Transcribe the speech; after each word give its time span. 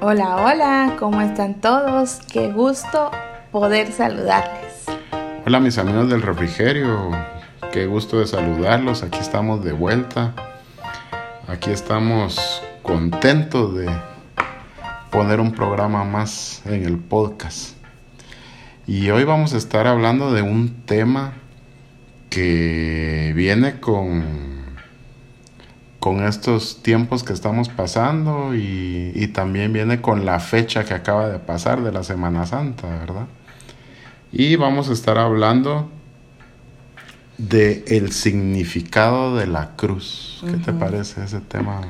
Hola, 0.00 0.36
hola, 0.36 0.94
¿cómo 0.96 1.20
están 1.20 1.54
todos? 1.54 2.20
Qué 2.30 2.52
gusto 2.52 3.10
poder 3.50 3.90
saludarles. 3.90 4.84
Hola 5.44 5.58
mis 5.58 5.76
amigos 5.76 6.08
del 6.08 6.22
refrigerio, 6.22 7.10
qué 7.72 7.86
gusto 7.86 8.20
de 8.20 8.28
saludarlos, 8.28 9.02
aquí 9.02 9.18
estamos 9.18 9.64
de 9.64 9.72
vuelta, 9.72 10.34
aquí 11.48 11.72
estamos 11.72 12.62
contentos 12.84 13.74
de 13.74 13.90
poner 15.10 15.40
un 15.40 15.50
programa 15.50 16.04
más 16.04 16.62
en 16.64 16.84
el 16.84 16.96
podcast. 16.98 17.76
Y 18.86 19.10
hoy 19.10 19.24
vamos 19.24 19.52
a 19.52 19.56
estar 19.56 19.88
hablando 19.88 20.32
de 20.32 20.42
un 20.42 20.84
tema 20.86 21.32
que 22.30 23.32
viene 23.34 23.80
con 23.80 24.57
con 26.00 26.24
estos 26.24 26.82
tiempos 26.82 27.24
que 27.24 27.32
estamos 27.32 27.68
pasando 27.68 28.54
y, 28.54 29.30
también 29.34 29.72
viene 29.72 30.00
con 30.00 30.24
la 30.24 30.40
fecha 30.40 30.84
que 30.84 30.94
acaba 30.94 31.28
de 31.28 31.38
pasar 31.38 31.82
de 31.82 31.92
la 31.92 32.02
Semana 32.02 32.46
Santa, 32.46 32.88
¿verdad? 32.88 33.26
Y 34.32 34.56
vamos 34.56 34.88
a 34.88 34.92
estar 34.92 35.18
hablando 35.18 35.90
de 37.36 37.84
el 37.88 38.12
significado 38.12 39.36
de 39.36 39.46
la 39.46 39.76
cruz. 39.76 40.42
¿Qué 40.44 40.56
te 40.56 40.72
parece 40.72 41.22
ese 41.24 41.40
tema? 41.40 41.82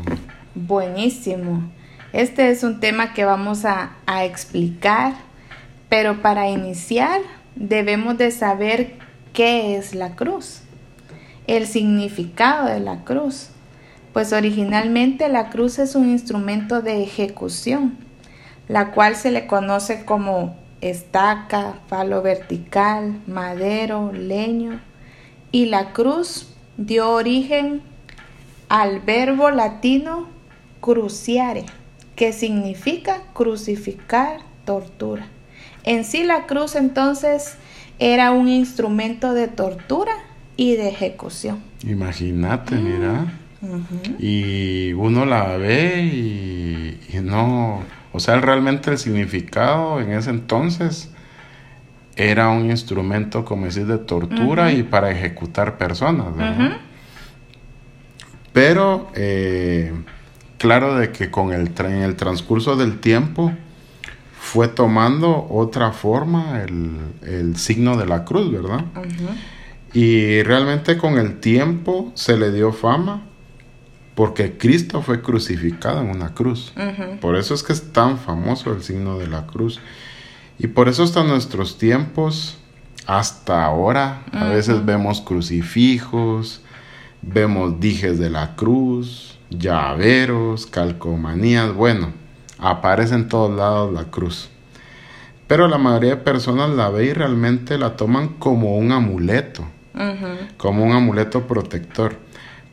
Buenísimo. 0.55 1.63
Este 2.13 2.51
es 2.51 2.65
un 2.65 2.81
tema 2.81 3.15
que 3.15 3.25
vamos 3.25 3.65
a, 3.65 3.93
a 4.07 4.25
explicar, 4.25 5.15
pero 5.89 6.21
para 6.21 6.49
iniciar 6.51 7.21
debemos 7.55 8.19
de 8.19 8.31
saber 8.31 8.95
qué 9.33 9.77
es 9.77 9.95
la 9.95 10.17
cruz, 10.17 10.63
el 11.47 11.67
significado 11.67 12.67
de 12.67 12.81
la 12.81 13.05
cruz 13.05 13.51
pues 14.13 14.33
originalmente 14.33 15.29
la 15.29 15.51
cruz 15.51 15.79
es 15.79 15.95
un 15.95 16.11
instrumento 16.11 16.83
de 16.83 17.03
ejecución, 17.03 17.97
la 18.69 18.93
cual 18.93 19.17
se 19.17 19.31
le 19.31 19.47
conoce 19.47 20.05
como 20.05 20.57
estaca, 20.81 21.81
palo 21.89 22.23
vertical, 22.23 23.21
madero, 23.27 24.13
leño, 24.13 24.81
y 25.51 25.67
la 25.67 25.93
cruz 25.93 26.49
dio 26.77 27.11
origen 27.11 27.83
al 28.69 29.01
verbo 29.01 29.51
latino 29.51 30.29
cruciare, 30.81 31.65
que 32.15 32.33
significa 32.33 33.23
crucificar, 33.33 34.41
tortura. 34.65 35.27
En 35.85 36.05
sí 36.05 36.23
la 36.23 36.47
cruz 36.47 36.77
entonces 36.77 37.57
era 37.99 38.31
un 38.31 38.49
instrumento 38.49 39.33
de 39.33 39.49
tortura 39.49 40.13
y 40.57 40.77
de 40.77 40.89
ejecución. 40.89 41.63
Imagínate, 41.83 42.77
mira. 42.77 43.33
Y 44.19 44.93
uno 44.93 45.25
la 45.25 45.57
ve 45.57 46.05
y, 46.05 47.19
no, 47.23 47.83
o 48.13 48.21
sea, 48.21 48.41
realmente 48.41 48.91
el 48.91 48.99
significado 48.99 50.01
en 50.01 50.13
ese 50.13 50.31
entonces 50.31 51.11
era 52.15 52.49
un 52.51 52.71
instrumento, 52.71 53.45
como 53.45 53.67
decir, 53.67 53.87
de 53.87 53.99
tortura 53.99 54.73
y 54.73 54.83
para 54.83 55.11
ejecutar 55.11 55.79
personas, 55.79 56.27
Pero, 58.53 59.11
eh, 59.15 59.93
claro 60.59 60.97
de 60.97 61.11
que 61.11 61.31
con 61.31 61.53
el, 61.53 61.73
en 61.79 62.03
el 62.03 62.17
transcurso 62.17 62.77
del 62.77 62.99
tiempo 62.99 63.53
fue 64.41 64.69
tomando 64.69 65.47
otra 65.51 65.93
forma 65.93 66.63
el, 66.63 66.97
el 67.23 67.57
signo 67.57 67.97
de 67.97 68.07
la 68.07 68.25
cruz, 68.25 68.51
¿verdad? 68.51 68.85
Y 69.93 70.43
realmente 70.43 70.97
con 70.97 71.19
el 71.19 71.39
tiempo 71.41 72.11
se 72.15 72.37
le 72.37 72.51
dio 72.51 72.73
fama 72.73 73.28
porque 74.19 74.59
Cristo 74.59 75.01
fue 75.01 75.23
crucificado 75.23 76.01
en 76.01 76.11
una 76.11 76.35
cruz. 76.35 76.73
Por 77.21 77.37
eso 77.37 77.55
es 77.55 77.63
que 77.63 77.73
es 77.73 77.93
tan 77.93 78.19
famoso 78.19 78.73
el 78.73 78.83
signo 78.83 79.17
de 79.17 79.29
la 79.29 79.47
cruz. 79.47 79.79
Y 80.59 80.67
por 80.67 80.89
eso 80.89 81.05
hasta 81.05 81.23
nuestros 81.23 81.79
tiempos, 81.79 82.59
hasta 83.07 83.65
ahora, 83.65 84.25
a 84.33 84.47
veces 84.47 84.85
vemos 84.85 85.21
crucifijos, 85.21 86.63
vemos 87.23 87.79
dijes 87.79 88.19
de 88.19 88.29
la 88.29 88.57
cruz, 88.57 89.39
llaveros, 89.51 90.67
calcomanías, 90.67 91.73
bueno, 91.73 92.13
aparece 92.59 93.15
en 93.15 93.29
todos 93.29 93.57
lados 93.57 93.95
la 93.95 94.11
cruz. 94.11 94.49
Pero 95.47 95.69
la 95.69 95.79
mayoría 95.79 96.17
de 96.17 96.23
personas 96.23 96.71
la 96.71 96.89
ve 96.89 97.05
y 97.05 97.13
realmente 97.13 97.79
la 97.79 97.95
toman 97.95 98.31
como 98.41 98.79
un 98.79 98.91
amuleto, 98.91 99.63
como 100.57 100.85
un 100.85 100.91
amuleto 100.91 101.47
protector. 101.47 102.17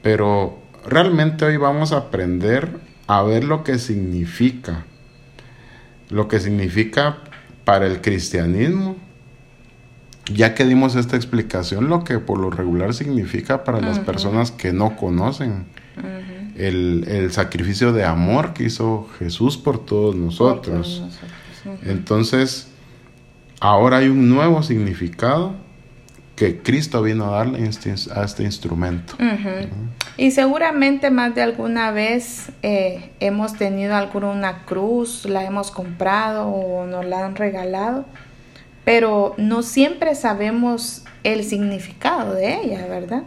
Pero 0.01 0.64
realmente 0.85 1.45
hoy 1.45 1.57
vamos 1.57 1.91
a 1.91 1.97
aprender 1.97 2.79
a 3.07 3.21
ver 3.23 3.43
lo 3.43 3.63
que 3.63 3.77
significa, 3.79 4.85
lo 6.09 6.27
que 6.27 6.39
significa 6.39 7.17
para 7.63 7.87
el 7.87 8.01
cristianismo, 8.01 8.95
ya 10.31 10.55
que 10.55 10.65
dimos 10.65 10.95
esta 10.95 11.15
explicación, 11.15 11.89
lo 11.89 12.03
que 12.03 12.19
por 12.19 12.39
lo 12.39 12.49
regular 12.49 12.93
significa 12.93 13.63
para 13.63 13.79
las 13.79 13.99
personas 13.99 14.51
que 14.51 14.73
no 14.73 14.95
conocen. 14.95 15.65
El, 16.55 17.29
sacrificio 17.31 17.91
de 17.91 18.05
amor 18.05 18.53
que 18.53 18.63
hizo 18.63 19.09
Jesús 19.19 19.57
por 19.57 19.85
todos 19.85 20.15
nosotros. 20.15 21.03
Entonces, 21.83 22.69
ahora 23.59 23.97
hay 23.97 24.07
un 24.07 24.29
nuevo 24.29 24.63
significado 24.63 25.64
que 26.35 26.61
Cristo 26.61 27.01
vino 27.01 27.33
a 27.33 27.37
darle 27.37 27.69
a 28.13 28.23
este 28.23 28.43
instrumento. 28.43 29.15
Y 30.17 30.31
seguramente 30.31 31.09
más 31.09 31.33
de 31.33 31.41
alguna 31.41 31.91
vez 31.91 32.51
eh, 32.61 33.11
hemos 33.19 33.53
tenido 33.57 33.95
alguna 33.95 34.65
cruz, 34.65 35.25
la 35.25 35.45
hemos 35.45 35.71
comprado 35.71 36.47
o 36.47 36.85
nos 36.85 37.05
la 37.05 37.25
han 37.25 37.35
regalado, 37.35 38.05
pero 38.83 39.33
no 39.37 39.63
siempre 39.63 40.13
sabemos 40.15 41.03
el 41.23 41.43
significado 41.43 42.33
de 42.33 42.61
ella, 42.61 42.85
¿verdad? 42.87 43.23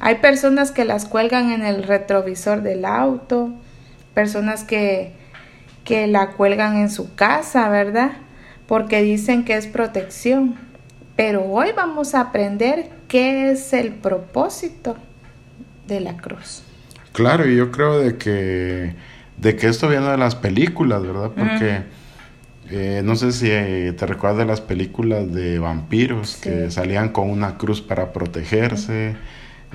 Hay 0.00 0.16
personas 0.16 0.72
que 0.72 0.84
las 0.84 1.06
cuelgan 1.06 1.52
en 1.52 1.64
el 1.64 1.84
retrovisor 1.84 2.62
del 2.62 2.84
auto, 2.84 3.50
personas 4.12 4.64
que, 4.64 5.12
que 5.84 6.08
la 6.08 6.32
cuelgan 6.32 6.76
en 6.76 6.90
su 6.90 7.14
casa, 7.14 7.68
¿verdad? 7.68 8.10
Porque 8.66 9.02
dicen 9.02 9.44
que 9.44 9.54
es 9.54 9.66
protección 9.66 10.69
pero 11.20 11.44
hoy 11.44 11.68
vamos 11.76 12.14
a 12.14 12.22
aprender 12.22 12.88
qué 13.06 13.50
es 13.50 13.74
el 13.74 13.92
propósito 13.92 14.96
de 15.86 16.00
la 16.00 16.16
cruz. 16.16 16.62
Claro, 17.12 17.46
y 17.46 17.56
yo 17.56 17.70
creo 17.70 17.98
de 17.98 18.16
que, 18.16 18.94
de 19.36 19.54
que 19.54 19.66
esto 19.66 19.86
viene 19.86 20.08
de 20.08 20.16
las 20.16 20.34
películas, 20.34 21.02
¿verdad? 21.02 21.30
Porque 21.36 21.82
eh, 22.70 23.02
no 23.04 23.16
sé 23.16 23.32
si 23.32 23.48
te 23.98 24.06
recuerdas 24.06 24.38
de 24.38 24.46
las 24.46 24.62
películas 24.62 25.30
de 25.30 25.58
vampiros 25.58 26.38
que 26.38 26.70
salían 26.70 27.10
con 27.10 27.28
una 27.28 27.58
cruz 27.58 27.82
para 27.82 28.14
protegerse. 28.14 29.14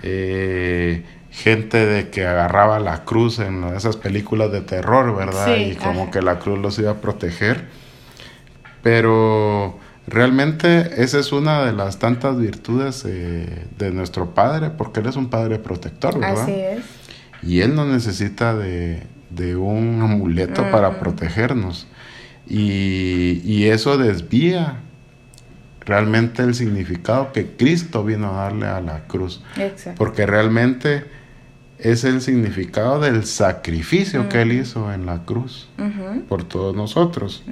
Eh, 0.02 1.04
gente 1.30 1.86
de 1.86 2.10
que 2.10 2.26
agarraba 2.26 2.80
la 2.80 3.04
cruz 3.04 3.38
en 3.38 3.66
esas 3.66 3.98
películas 3.98 4.52
de 4.52 4.62
terror, 4.62 5.16
¿verdad? 5.16 5.56
y 5.58 5.76
como 5.76 6.10
que 6.10 6.24
la 6.24 6.40
cruz 6.40 6.58
los 6.58 6.80
iba 6.80 6.90
a 6.90 7.02
proteger. 7.02 7.66
Pero 8.82 9.85
Realmente 10.08 11.02
esa 11.04 11.20
es 11.20 11.32
una 11.32 11.66
de 11.66 11.74
las 11.74 11.98
tantas 11.98 12.38
virtudes 12.38 13.04
eh, 13.08 13.66
de 13.78 13.92
nuestro 13.92 14.36
Padre, 14.36 14.70
porque 14.70 15.00
Él 15.00 15.08
es 15.08 15.16
un 15.16 15.30
Padre 15.30 15.58
protector, 15.58 16.20
¿verdad? 16.20 16.44
Así 16.44 16.54
es. 16.54 16.84
Y 17.42 17.62
Él 17.62 17.76
no 17.76 17.86
necesita 17.86 18.56
de, 18.56 19.08
un 19.56 20.02
amuleto 20.02 20.70
para 20.72 21.00
protegernos. 21.00 21.88
Y, 22.48 23.66
eso 23.66 23.98
desvía 23.98 24.78
realmente 25.82 26.44
el 26.44 26.54
significado 26.54 27.32
que 27.32 27.48
Cristo 27.56 28.04
vino 28.04 28.30
a 28.30 28.44
darle 28.44 28.68
a 28.68 28.82
la 28.82 29.06
cruz. 29.08 29.42
Exacto. 29.58 29.98
Porque 29.98 30.26
realmente 30.26 31.06
es 31.80 32.04
el 32.04 32.22
significado 32.22 33.00
del 33.00 33.26
sacrificio 33.26 34.30
que 34.30 34.44
Él 34.44 34.54
hizo 34.54 34.94
en 34.94 35.06
la 35.06 35.24
cruz 35.26 35.68
por 36.30 36.44
todos 36.44 36.76
nosotros. 36.76 37.44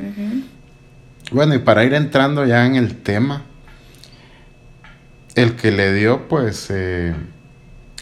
Bueno, 1.33 1.55
y 1.55 1.59
para 1.59 1.83
ir 1.83 1.95
entrando 1.95 2.45
ya 2.45 2.63
en 2.67 2.75
el 2.75 2.95
tema, 3.01 3.41
el 5.33 5.55
que 5.55 5.71
le 5.71 5.91
dio 5.91 6.27
pues 6.27 6.67
eh, 6.69 7.15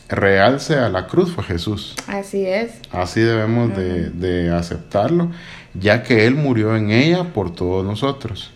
realce 0.10 0.76
a 0.76 0.90
la 0.90 1.08
cruz 1.08 1.32
fue 1.32 1.46
Jesús. 1.46 1.96
Así 2.08 2.46
es. 2.46 2.74
Así 2.92 3.22
debemos 3.22 3.74
de, 3.74 4.10
de, 4.10 4.54
aceptarlo, 4.54 5.32
ya 5.74 6.04
que 6.04 6.28
Él 6.28 6.36
murió 6.36 6.76
en 6.76 6.92
ella 6.92 7.34
por 7.34 7.56
todos 7.56 7.86
nosotros. 7.86 8.52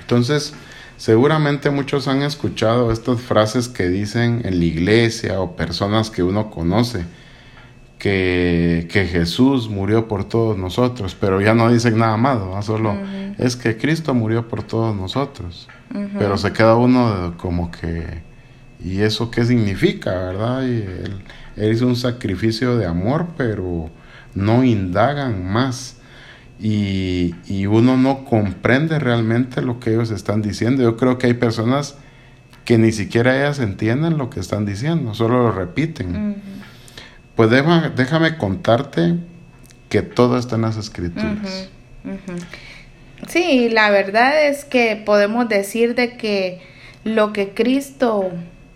Entonces, 0.00 0.52
seguramente 0.96 1.70
muchos 1.70 2.08
han 2.08 2.22
escuchado 2.22 2.90
estas 2.90 3.20
frases 3.20 3.68
que 3.68 3.88
dicen 3.88 4.42
en 4.44 4.58
la 4.58 4.64
iglesia 4.64 5.40
o 5.40 5.54
personas 5.54 6.10
que 6.10 6.24
uno 6.24 6.50
conoce 6.50 7.04
que, 8.04 9.08
Jesús 9.10 9.70
murió 9.70 10.08
por 10.08 10.24
todos 10.24 10.58
nosotros, 10.58 11.16
pero 11.18 11.40
ya 11.40 11.54
no 11.54 11.72
dicen 11.72 11.98
nada 11.98 12.18
más, 12.18 12.66
solo 12.66 12.94
es 13.38 13.56
que 13.56 13.78
Cristo 13.78 14.12
murió 14.12 14.46
por 14.46 14.62
todos 14.62 14.94
nosotros, 14.94 15.68
pero 16.18 16.36
se 16.36 16.52
queda 16.52 16.76
uno 16.76 17.34
como 17.38 17.70
que, 17.70 18.22
¿y 18.84 19.00
eso 19.00 19.30
qué 19.30 19.44
significa, 19.44 20.10
verdad? 20.10 20.64
Y 20.64 20.84
él, 21.56 21.72
hizo 21.72 21.86
un 21.86 21.96
sacrificio 21.96 22.76
de 22.76 22.84
amor, 22.84 23.28
pero 23.38 23.90
no 24.34 24.64
indagan 24.64 25.50
más 25.50 25.96
y, 26.60 27.34
y, 27.46 27.66
uno 27.66 27.96
no 27.96 28.24
comprende 28.24 28.98
realmente 28.98 29.62
lo 29.62 29.80
que 29.80 29.90
ellos 29.90 30.10
están 30.10 30.42
diciendo. 30.42 30.82
Yo 30.82 30.96
creo 30.96 31.18
que 31.18 31.26
hay 31.28 31.34
personas 31.34 31.96
que 32.64 32.78
ni 32.78 32.92
siquiera 32.92 33.36
ellas 33.36 33.58
entienden 33.58 34.18
lo 34.18 34.30
que 34.30 34.40
están 34.40 34.64
diciendo, 34.64 35.14
solo 35.14 35.42
lo 35.42 35.52
repiten. 35.52 36.42
Pues 37.36 37.50
déjame 37.50 38.36
contarte 38.36 39.16
que 39.88 40.02
todo 40.02 40.38
está 40.38 40.56
en 40.56 40.62
las 40.62 40.76
escrituras. 40.76 41.68
Sí, 43.28 43.68
la 43.70 43.90
verdad 43.90 44.46
es 44.46 44.64
que 44.64 44.96
podemos 44.96 45.48
decir 45.48 45.94
de 45.94 46.16
que 46.16 46.62
lo 47.04 47.32
que 47.32 47.50
Cristo 47.50 48.30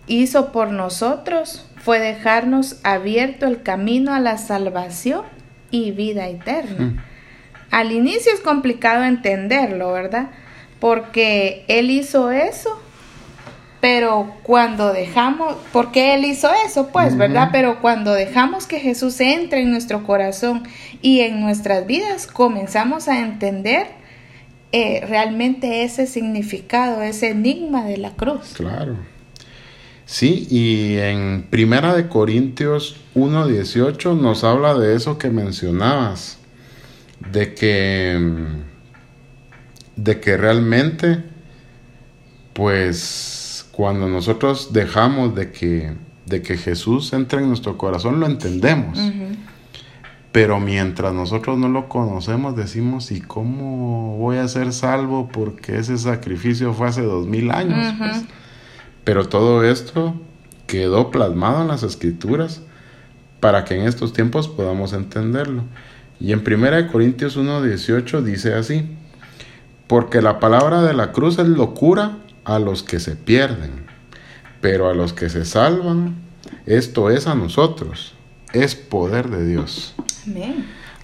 hizo 0.06 0.52
por 0.52 0.70
nosotros 0.70 1.66
fue 1.76 1.98
dejarnos 1.98 2.80
abierto 2.82 3.46
el 3.46 3.62
camino 3.62 4.14
a 4.14 4.20
la 4.20 4.38
salvación 4.38 5.22
y 5.70 5.90
vida 5.92 6.28
eterna. 6.28 7.04
Al 7.70 7.92
inicio 7.92 8.32
es 8.32 8.40
complicado 8.40 9.04
entenderlo, 9.04 9.92
¿verdad? 9.92 10.30
Porque 10.80 11.64
Él 11.68 11.90
hizo 11.90 12.30
eso, 12.30 12.80
pero 13.80 14.34
cuando 14.42 14.92
dejamos, 14.92 15.56
porque 15.72 16.14
Él 16.14 16.24
hizo 16.24 16.50
eso, 16.66 16.88
pues, 16.88 17.16
¿verdad? 17.16 17.50
Pero 17.52 17.80
cuando 17.80 18.12
dejamos 18.12 18.66
que 18.66 18.80
Jesús 18.80 19.20
entre 19.20 19.62
en 19.62 19.70
nuestro 19.70 20.04
corazón 20.04 20.64
y 21.00 21.20
en 21.20 21.40
nuestras 21.40 21.86
vidas, 21.86 22.26
comenzamos 22.26 23.06
a 23.06 23.20
entender 23.20 23.86
eh, 24.72 25.04
realmente 25.08 25.84
ese 25.84 26.06
significado, 26.06 27.02
ese 27.02 27.30
enigma 27.30 27.84
de 27.84 27.98
la 27.98 28.10
cruz. 28.10 28.54
Claro. 28.54 28.96
Sí, 30.04 30.48
y 30.50 30.96
en 30.96 31.46
Primera 31.48 31.94
de 31.94 32.08
Corintios 32.08 32.96
1.18 33.14 34.18
nos 34.18 34.42
habla 34.42 34.74
de 34.74 34.96
eso 34.96 35.18
que 35.18 35.30
mencionabas, 35.30 36.38
de 37.30 37.54
que, 37.54 38.18
de 39.96 40.20
que 40.20 40.36
realmente, 40.36 41.22
pues, 42.54 43.47
cuando 43.78 44.08
nosotros 44.08 44.72
dejamos 44.72 45.36
de 45.36 45.52
que, 45.52 45.92
de 46.26 46.42
que 46.42 46.56
Jesús 46.56 47.12
entre 47.12 47.38
en 47.38 47.46
nuestro 47.46 47.78
corazón, 47.78 48.18
lo 48.18 48.26
entendemos. 48.26 48.98
Pero 50.32 50.58
mientras 50.58 51.14
nosotros 51.14 51.58
no 51.58 51.68
lo 51.68 51.88
conocemos, 51.88 52.56
decimos, 52.56 53.12
¿y 53.12 53.20
cómo 53.20 54.18
voy 54.18 54.38
a 54.38 54.48
ser 54.48 54.72
salvo? 54.72 55.28
Porque 55.28 55.78
ese 55.78 55.96
sacrificio 55.96 56.74
fue 56.74 56.88
hace 56.88 57.02
dos 57.02 57.28
mil 57.28 57.52
años. 57.52 57.94
Pues". 57.98 58.24
Pero 59.04 59.28
todo 59.28 59.62
esto 59.62 60.20
quedó 60.66 61.12
plasmado 61.12 61.62
en 61.62 61.68
las 61.68 61.84
escrituras 61.84 62.62
para 63.38 63.64
que 63.64 63.76
en 63.76 63.86
estos 63.86 64.12
tiempos 64.12 64.48
podamos 64.48 64.92
entenderlo. 64.92 65.62
Y 66.18 66.32
en 66.32 66.40
1 66.40 66.90
Corintios 66.90 67.38
1.18 67.38 68.22
dice 68.22 68.54
así, 68.54 68.90
porque 69.86 70.20
la 70.20 70.40
palabra 70.40 70.82
de 70.82 70.94
la 70.94 71.12
cruz 71.12 71.38
es 71.38 71.46
locura 71.46 72.18
a 72.44 72.58
los 72.58 72.82
que 72.82 73.00
se 73.00 73.16
pierden, 73.16 73.86
pero 74.60 74.88
a 74.88 74.94
los 74.94 75.12
que 75.12 75.28
se 75.28 75.44
salvan, 75.44 76.16
esto 76.66 77.10
es 77.10 77.26
a 77.26 77.34
nosotros, 77.34 78.14
es 78.52 78.74
poder 78.74 79.30
de 79.30 79.46
Dios. 79.46 79.94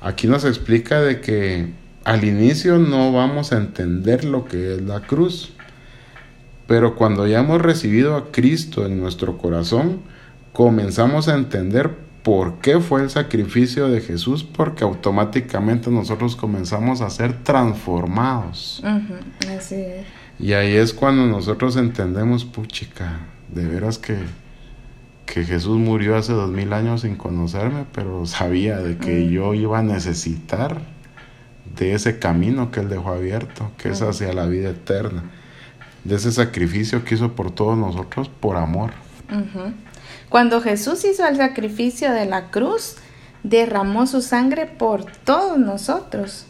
Aquí 0.01 0.27
nos 0.27 0.45
explica 0.45 1.01
de 1.01 1.21
que 1.21 1.73
al 2.05 2.25
inicio 2.25 2.79
no 2.79 3.13
vamos 3.13 3.53
a 3.53 3.57
entender 3.57 4.25
lo 4.25 4.45
que 4.45 4.75
es 4.75 4.83
la 4.83 5.01
cruz, 5.01 5.53
pero 6.67 6.97
cuando 6.97 7.27
ya 7.27 7.41
hemos 7.41 7.61
recibido 7.61 8.17
a 8.17 8.31
Cristo 8.31 8.87
en 8.87 9.01
nuestro 9.01 9.39
corazón, 9.39 10.01
comenzamos 10.53 11.29
a 11.29 11.35
entender 11.35 11.91
por 12.23 12.59
qué 12.61 12.81
fue 12.81 13.03
el 13.03 13.11
sacrificio 13.11 13.89
de 13.89 14.01
Jesús, 14.01 14.45
porque 14.45 14.83
automáticamente 14.83 15.91
nosotros 15.91 16.37
comenzamos 16.37 17.03
a 17.03 17.11
ser 17.11 17.43
transformados. 17.45 18.83
Así 19.47 19.75
es. 19.75 20.07
Y 20.39 20.53
ahí 20.53 20.75
es 20.75 20.93
cuando 20.93 21.27
nosotros 21.27 21.77
entendemos, 21.77 22.45
puchica, 22.45 23.21
de 23.49 23.67
veras 23.67 23.99
que, 23.99 24.17
que 25.27 25.45
Jesús 25.45 25.79
murió 25.79 26.17
hace 26.17 26.33
dos 26.33 26.51
mil 26.51 26.73
años 26.73 27.03
sin 27.03 27.17
conocerme, 27.17 27.87
pero 27.93 28.27
sabía 28.27 28.79
de 28.79 28.99
que 28.99 29.31
yo 29.31 29.55
iba 29.55 29.79
a 29.79 29.83
necesitar 29.83 30.81
de 31.77 31.95
ese 31.95 32.19
camino 32.19 32.71
que 32.71 32.81
Él 32.81 32.89
dejó 32.89 33.13
abierto, 33.13 33.71
que 33.79 33.91
es 33.91 34.03
hacia 34.03 34.33
la 34.33 34.47
vida 34.47 34.71
eterna 34.71 35.25
de 36.05 36.17
ese 36.17 36.31
sacrificio 36.31 37.05
que 37.05 37.15
hizo 37.15 37.33
por 37.33 37.51
todos 37.51 37.77
nosotros 37.77 38.29
por 38.29 38.57
amor. 38.57 38.93
Cuando 40.29 40.61
Jesús 40.61 41.05
hizo 41.05 41.27
el 41.27 41.37
sacrificio 41.37 42.13
de 42.13 42.27
la 42.27 42.51
cruz, 42.51 42.97
derramó 43.43 44.07
su 44.07 44.21
sangre 44.21 44.67
por 44.67 45.07
todos 45.07 45.59
nosotros. 45.59 46.47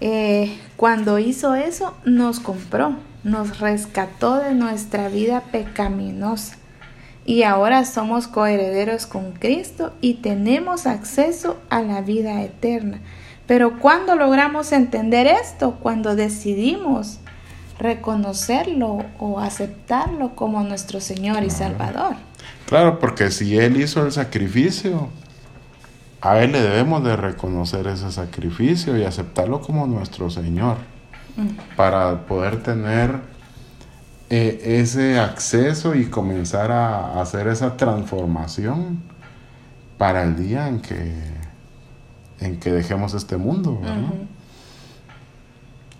Eh, 0.00 0.58
cuando 0.76 1.18
hizo 1.18 1.54
eso, 1.54 1.94
nos 2.04 2.40
compró, 2.40 2.96
nos 3.24 3.58
rescató 3.58 4.36
de 4.36 4.54
nuestra 4.54 5.08
vida 5.08 5.42
pecaminosa. 5.50 6.56
Y 7.24 7.42
ahora 7.42 7.84
somos 7.84 8.26
coherederos 8.26 9.06
con 9.06 9.32
Cristo 9.32 9.92
y 10.00 10.14
tenemos 10.14 10.86
acceso 10.86 11.58
a 11.68 11.82
la 11.82 12.00
vida 12.00 12.42
eterna. 12.42 13.00
Pero 13.46 13.78
cuando 13.78 14.14
logramos 14.14 14.72
entender 14.72 15.26
esto, 15.26 15.78
cuando 15.82 16.16
decidimos 16.16 17.18
reconocerlo 17.78 19.04
o 19.18 19.40
aceptarlo 19.40 20.34
como 20.34 20.62
nuestro 20.64 21.00
Señor 21.00 21.44
y 21.44 21.50
Salvador. 21.50 22.16
Claro, 22.66 22.98
porque 22.98 23.30
si 23.30 23.56
Él 23.56 23.80
hizo 23.80 24.04
el 24.04 24.12
sacrificio, 24.12 25.08
a 26.20 26.40
Él 26.40 26.52
le 26.52 26.60
debemos 26.60 27.04
de 27.04 27.16
reconocer 27.16 27.86
ese 27.86 28.10
sacrificio 28.10 28.96
y 28.96 29.04
aceptarlo 29.04 29.60
como 29.60 29.86
nuestro 29.86 30.30
Señor, 30.30 30.76
para 31.76 32.26
poder 32.26 32.62
tener 32.62 33.20
eh, 34.28 34.80
ese 34.80 35.18
acceso 35.20 35.94
y 35.94 36.06
comenzar 36.06 36.72
a 36.72 37.20
hacer 37.20 37.46
esa 37.46 37.76
transformación 37.76 39.00
para 39.96 40.24
el 40.24 40.36
día 40.36 40.68
en 40.68 40.80
que, 40.80 41.14
en 42.40 42.58
que 42.58 42.72
dejemos 42.72 43.14
este 43.14 43.36
mundo. 43.36 43.78
¿verdad? 43.80 44.14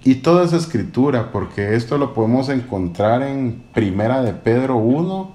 Y 0.04 0.16
toda 0.16 0.44
esa 0.44 0.56
escritura, 0.56 1.30
porque 1.32 1.74
esto 1.74 1.98
lo 1.98 2.14
podemos 2.14 2.48
encontrar 2.48 3.22
en 3.22 3.62
Primera 3.72 4.22
de 4.22 4.32
Pedro 4.32 4.76
1, 4.76 5.32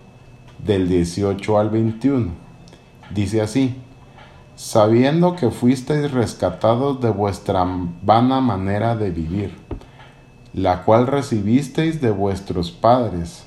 del 0.65 0.87
18 0.87 1.59
al 1.59 1.69
21. 1.69 2.31
Dice 3.13 3.41
así, 3.41 3.75
sabiendo 4.55 5.35
que 5.35 5.49
fuisteis 5.51 6.11
rescatados 6.11 7.01
de 7.01 7.09
vuestra 7.09 7.65
vana 8.01 8.41
manera 8.41 8.95
de 8.95 9.11
vivir, 9.11 9.55
la 10.53 10.83
cual 10.83 11.07
recibisteis 11.07 12.01
de 12.01 12.11
vuestros 12.11 12.71
padres, 12.71 13.45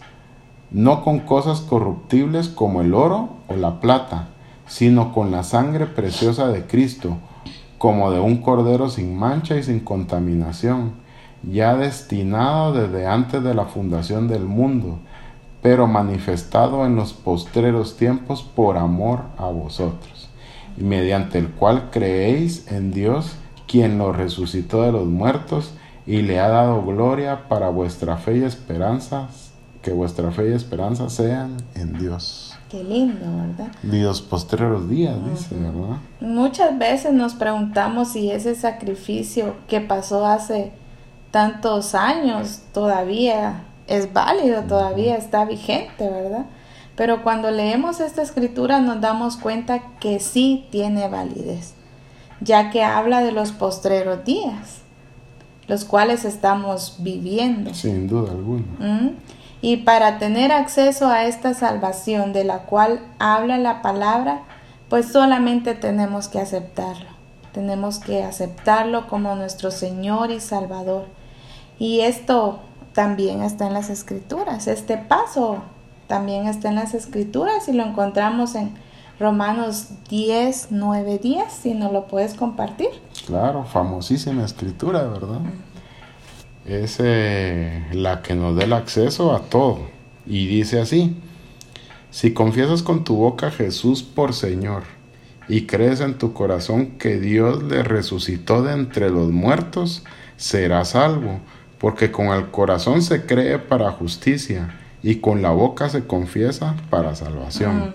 no 0.71 1.02
con 1.02 1.21
cosas 1.21 1.61
corruptibles 1.61 2.49
como 2.49 2.80
el 2.80 2.95
oro 2.95 3.30
o 3.49 3.57
la 3.57 3.80
plata, 3.80 4.28
sino 4.66 5.12
con 5.12 5.30
la 5.30 5.42
sangre 5.42 5.87
preciosa 5.87 6.49
de 6.49 6.66
Cristo, 6.66 7.16
como 7.78 8.11
de 8.11 8.21
un 8.21 8.38
cordero 8.38 8.88
sin 8.90 9.16
mancha 9.16 9.57
y 9.57 9.62
sin 9.62 9.80
contaminación 9.80 11.07
ya 11.50 11.76
destinado 11.76 12.73
desde 12.73 13.07
antes 13.07 13.42
de 13.42 13.54
la 13.54 13.66
fundación 13.66 14.28
del 14.28 14.45
mundo, 14.45 14.99
pero 15.62 15.87
manifestado 15.87 16.87
en 16.87 16.97
los 16.97 17.12
postreros 17.12 17.97
tiempos 17.97 18.42
por 18.42 18.76
amor 18.76 19.21
a 19.38 19.47
vosotros, 19.47 20.25
mediante 20.76 21.38
el 21.38 21.50
cual 21.50 21.90
creéis 21.90 22.71
en 22.71 22.92
Dios, 22.92 23.37
quien 23.66 23.99
lo 23.99 24.12
resucitó 24.12 24.83
de 24.83 24.92
los 24.92 25.06
muertos 25.06 25.73
y 26.06 26.23
le 26.23 26.38
ha 26.38 26.49
dado 26.49 26.85
gloria 26.85 27.49
para 27.49 27.68
vuestra 27.68 28.16
fe 28.16 28.38
y 28.38 28.45
esperanza, 28.45 29.28
que 29.83 29.92
vuestra 29.92 30.30
fe 30.30 30.50
y 30.50 30.52
esperanza 30.52 31.11
sean 31.11 31.56
en 31.75 31.99
Dios. 31.99 32.56
Qué 32.71 32.83
lindo, 32.83 33.25
¿verdad? 33.25 33.73
Dios 33.83 34.21
postreros 34.23 34.88
días, 34.88 35.16
dice, 35.30 35.54
¿verdad? 35.54 35.99
Muchas 36.21 36.76
veces 36.78 37.12
nos 37.12 37.35
preguntamos 37.35 38.09
si 38.09 38.30
ese 38.30 38.54
sacrificio 38.54 39.54
que 39.68 39.80
pasó 39.80 40.26
hace 40.26 40.73
tantos 41.30 41.95
años 41.95 42.62
todavía 42.73 43.64
es 43.87 44.12
válido, 44.12 44.62
todavía 44.62 45.16
está 45.16 45.45
vigente, 45.45 46.09
¿verdad? 46.09 46.47
Pero 46.97 47.23
cuando 47.23 47.50
leemos 47.50 48.00
esta 48.00 48.23
escritura 48.23 48.81
nos 48.81 49.00
damos 49.00 49.37
cuenta 49.37 49.83
que 50.00 50.19
sí 50.19 50.67
tiene 50.71 51.09
validez, 51.09 51.75
ya 52.41 52.71
que 52.71 52.83
habla 52.83 53.21
de 53.21 53.33
los 53.33 53.53
postreros 53.53 54.25
días, 54.25 54.81
los 55.69 55.85
cuales 55.85 56.25
estamos 56.25 56.97
viviendo. 57.00 57.75
Sin 57.75 58.09
duda 58.09 58.33
alguna. 58.33 58.65
¿Mm? 58.79 59.11
Y 59.61 59.79
para 59.79 60.19
tener 60.19 60.53
acceso 60.53 61.09
a 61.09 61.25
esta 61.25 61.53
salvación 61.53 62.33
de 62.33 62.45
la 62.45 62.61
cual 62.61 63.00
habla 63.19 63.59
la 63.59 63.83
palabra, 63.83 64.43
pues 64.88 65.11
solamente 65.11 65.75
tenemos 65.75 66.29
que 66.29 66.41
aceptarlo. 66.41 67.11
Tenemos 67.53 67.99
que 67.99 68.23
aceptarlo 68.23 69.09
como 69.09 69.35
nuestro 69.35 69.71
Señor 69.71 70.31
y 70.31 70.41
Salvador. 70.41 71.07
Y 71.79 72.00
esto 72.00 72.61
también 72.93 73.43
está 73.43 73.67
en 73.67 73.75
las 73.75 73.91
escrituras, 73.91 74.67
este 74.69 74.97
paso 74.97 75.62
también 76.06 76.46
está 76.46 76.68
en 76.68 76.76
las 76.76 76.94
escrituras 76.94 77.68
y 77.68 77.72
lo 77.72 77.84
encontramos 77.84 78.54
en 78.54 78.72
Romanos 79.18 79.88
10, 80.08 80.68
9, 80.70 81.18
10, 81.22 81.52
si 81.52 81.75
no 81.75 81.90
lo 81.90 82.06
puedes 82.06 82.34
compartir. 82.34 82.88
Claro, 83.26 83.64
famosísima 83.64 84.44
escritura, 84.44 85.04
¿verdad? 85.04 85.40
Es 86.66 86.98
eh, 87.00 87.86
la 87.92 88.22
que 88.22 88.34
nos 88.34 88.56
da 88.56 88.64
el 88.64 88.72
acceso 88.72 89.34
a 89.34 89.40
todo. 89.40 89.80
Y 90.26 90.46
dice 90.46 90.80
así, 90.80 91.16
si 92.10 92.34
confiesas 92.34 92.82
con 92.82 93.04
tu 93.04 93.16
boca 93.16 93.48
a 93.48 93.50
Jesús 93.50 94.02
por 94.02 94.34
Señor 94.34 94.82
y 95.48 95.66
crees 95.66 96.00
en 96.00 96.18
tu 96.18 96.32
corazón 96.32 96.98
que 96.98 97.18
Dios 97.18 97.62
le 97.62 97.82
resucitó 97.82 98.62
de 98.62 98.72
entre 98.75 99.10
los 99.10 99.30
muertos, 99.30 100.04
serás 100.36 100.90
salvo, 100.90 101.40
porque 101.78 102.10
con 102.10 102.28
el 102.28 102.50
corazón 102.50 103.00
se 103.02 103.25
cree 103.25 103.58
para 103.58 103.92
justicia 103.92 104.75
y 105.06 105.20
con 105.20 105.40
la 105.40 105.50
boca 105.50 105.88
se 105.88 106.04
confiesa 106.04 106.75
para 106.90 107.14
salvación. 107.14 107.94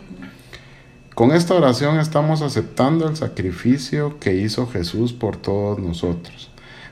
Con 1.14 1.34
esta 1.34 1.56
oración 1.56 2.00
estamos 2.00 2.42
aceptando 2.42 3.06
el 3.06 3.18
sacrificio 3.18 4.18
que 4.18 4.36
hizo 4.36 4.66
Jesús 4.68 5.12
por 5.12 5.36
todos 5.36 5.78
nosotros, 5.78 6.52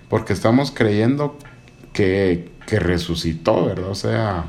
porque 0.09 0.33
estamos 0.33 0.71
creyendo 0.71 1.37
que, 1.93 2.51
que 2.67 2.79
resucitó, 2.79 3.65
¿verdad? 3.65 3.91
O 3.91 3.95
sea, 3.95 4.47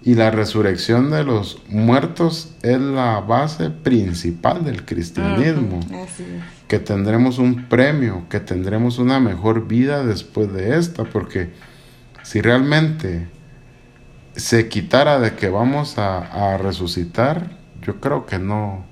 y 0.00 0.14
la 0.14 0.30
resurrección 0.30 1.10
de 1.10 1.24
los 1.24 1.60
muertos 1.68 2.54
es 2.62 2.80
la 2.80 3.20
base 3.20 3.68
principal 3.68 4.64
del 4.64 4.86
cristianismo. 4.86 5.80
Que 6.66 6.78
tendremos 6.78 7.38
un 7.38 7.68
premio, 7.68 8.24
que 8.30 8.40
tendremos 8.40 8.98
una 8.98 9.20
mejor 9.20 9.68
vida 9.68 10.02
después 10.02 10.50
de 10.50 10.78
esta, 10.78 11.04
porque 11.04 11.50
si 12.22 12.40
realmente 12.40 13.28
se 14.34 14.68
quitara 14.68 15.18
de 15.20 15.34
que 15.34 15.48
vamos 15.48 15.98
a, 15.98 16.56
resucitar, 16.58 17.50
yo 17.82 18.00
creo 18.00 18.26
que 18.26 18.38
no 18.38 18.84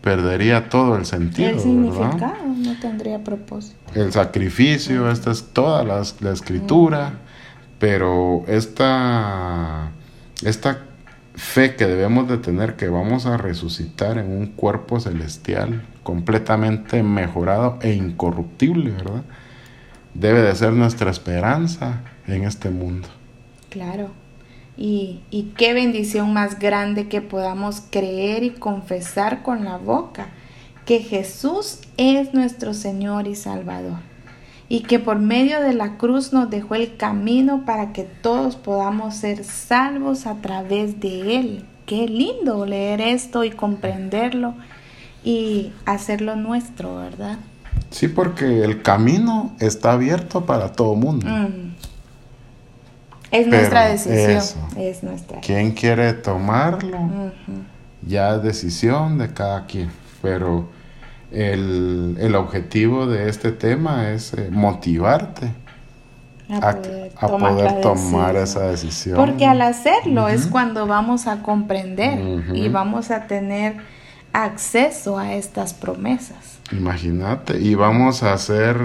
perdería 0.00 0.68
todo 0.68 0.96
el 0.96 1.06
sentido. 1.06 1.50
El 1.50 1.60
significado 1.60 2.44
no 2.56 2.78
tendría 2.80 3.22
propósito. 3.22 3.76
El 3.94 4.12
sacrificio, 4.12 5.10
esta 5.10 5.30
es 5.30 5.52
toda 5.52 5.84
la, 5.84 6.02
la 6.20 6.32
escritura, 6.32 7.14
pero 7.78 8.44
esta 8.46 9.90
esta 10.42 10.82
fe 11.34 11.76
que 11.76 11.86
debemos 11.86 12.28
de 12.28 12.38
tener 12.38 12.76
que 12.76 12.88
vamos 12.88 13.26
a 13.26 13.36
resucitar 13.36 14.18
en 14.18 14.30
un 14.30 14.46
cuerpo 14.48 15.00
celestial 15.00 15.84
completamente 16.02 17.02
mejorado 17.02 17.78
e 17.82 17.92
incorruptible, 17.92 18.90
¿verdad? 18.90 19.22
Debe 20.14 20.40
de 20.40 20.54
ser 20.54 20.72
nuestra 20.72 21.10
esperanza 21.10 22.00
en 22.26 22.44
este 22.44 22.70
mundo. 22.70 23.08
Claro. 23.68 24.10
Y, 24.76 25.20
y 25.30 25.54
qué 25.56 25.72
bendición 25.72 26.32
más 26.32 26.58
grande 26.58 27.08
que 27.08 27.22
podamos 27.22 27.82
creer 27.90 28.42
y 28.44 28.50
confesar 28.50 29.42
con 29.42 29.64
la 29.64 29.78
boca 29.78 30.28
que 30.84 31.00
Jesús 31.00 31.80
es 31.96 32.34
nuestro 32.34 32.74
Señor 32.74 33.26
y 33.26 33.34
Salvador 33.34 33.98
y 34.68 34.80
que 34.80 34.98
por 34.98 35.18
medio 35.18 35.60
de 35.60 35.74
la 35.74 35.96
cruz 35.96 36.32
nos 36.32 36.50
dejó 36.50 36.74
el 36.74 36.96
camino 36.96 37.64
para 37.64 37.92
que 37.92 38.02
todos 38.04 38.56
podamos 38.56 39.14
ser 39.14 39.44
salvos 39.44 40.26
a 40.26 40.36
través 40.36 41.00
de 41.00 41.38
Él. 41.38 41.64
Qué 41.86 42.08
lindo 42.08 42.66
leer 42.66 43.00
esto 43.00 43.44
y 43.44 43.50
comprenderlo 43.50 44.54
y 45.22 45.72
hacerlo 45.84 46.34
nuestro, 46.34 46.96
¿verdad? 46.96 47.38
Sí, 47.90 48.08
porque 48.08 48.64
el 48.64 48.82
camino 48.82 49.54
está 49.60 49.92
abierto 49.92 50.46
para 50.46 50.72
todo 50.72 50.96
mundo. 50.96 51.26
Mm. 51.28 51.75
Es 53.36 53.46
nuestra 53.46 53.88
decisión. 53.88 54.42
es 54.78 55.02
nuestra. 55.02 55.40
¿Quién 55.40 55.72
quiere 55.72 56.12
tomarlo? 56.14 57.32
Ya 58.06 58.36
es 58.36 58.42
decisión 58.42 59.18
de 59.18 59.32
cada 59.32 59.66
quien. 59.66 59.90
Pero 60.22 60.68
el, 61.30 62.34
objetivo 62.34 63.06
de 63.06 63.28
este 63.28 63.52
tema 63.52 64.10
es 64.10 64.32
eh, 64.32 64.48
motivarte 64.50 65.52
a, 66.48 66.76
poder, 67.28 67.80
tomar, 67.80 68.36
esa 68.36 68.68
decisión. 68.68 69.16
Porque 69.16 69.46
al 69.46 69.60
hacerlo 69.62 70.28
es 70.28 70.46
cuando 70.46 70.86
vamos 70.86 71.26
a 71.26 71.42
comprender 71.42 72.18
y 72.54 72.68
vamos 72.68 73.10
a 73.10 73.26
tener 73.26 73.76
acceso 74.32 75.18
a 75.18 75.34
estas 75.34 75.74
promesas. 75.74 76.58
Imagínate, 76.72 77.58
y 77.58 77.74
vamos 77.74 78.22
a 78.22 78.32
hacer 78.32 78.76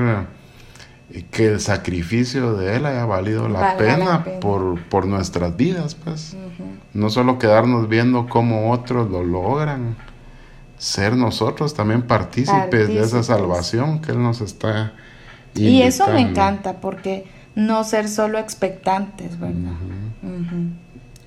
que 1.31 1.47
el 1.47 1.59
sacrificio 1.59 2.53
de 2.53 2.77
Él 2.77 2.85
haya 2.85 3.05
valido 3.05 3.49
la, 3.49 3.77
pena, 3.77 4.23
Por, 4.39 4.81
por, 4.83 5.05
nuestras 5.05 5.55
vidas, 5.57 5.95
pues. 5.95 6.35
No 6.93 7.09
solo 7.09 7.39
quedarnos 7.39 7.89
viendo 7.89 8.27
cómo 8.27 8.71
otros 8.71 9.09
lo 9.09 9.23
logran, 9.23 9.95
ser 10.77 11.15
nosotros 11.15 11.73
también 11.73 12.03
partícipes, 12.03 12.87
de 12.87 12.99
esa 13.01 13.23
salvación 13.23 14.01
que 14.01 14.13
Él 14.13 14.21
nos 14.21 14.41
está 14.41 14.93
Y 15.53 15.81
eso 15.81 16.07
me 16.07 16.21
encanta 16.21 16.81
porque 16.81 17.25
no 17.55 17.83
ser 17.83 18.07
solo 18.07 18.39
expectantes, 18.39 19.39
¿verdad? 19.39 19.73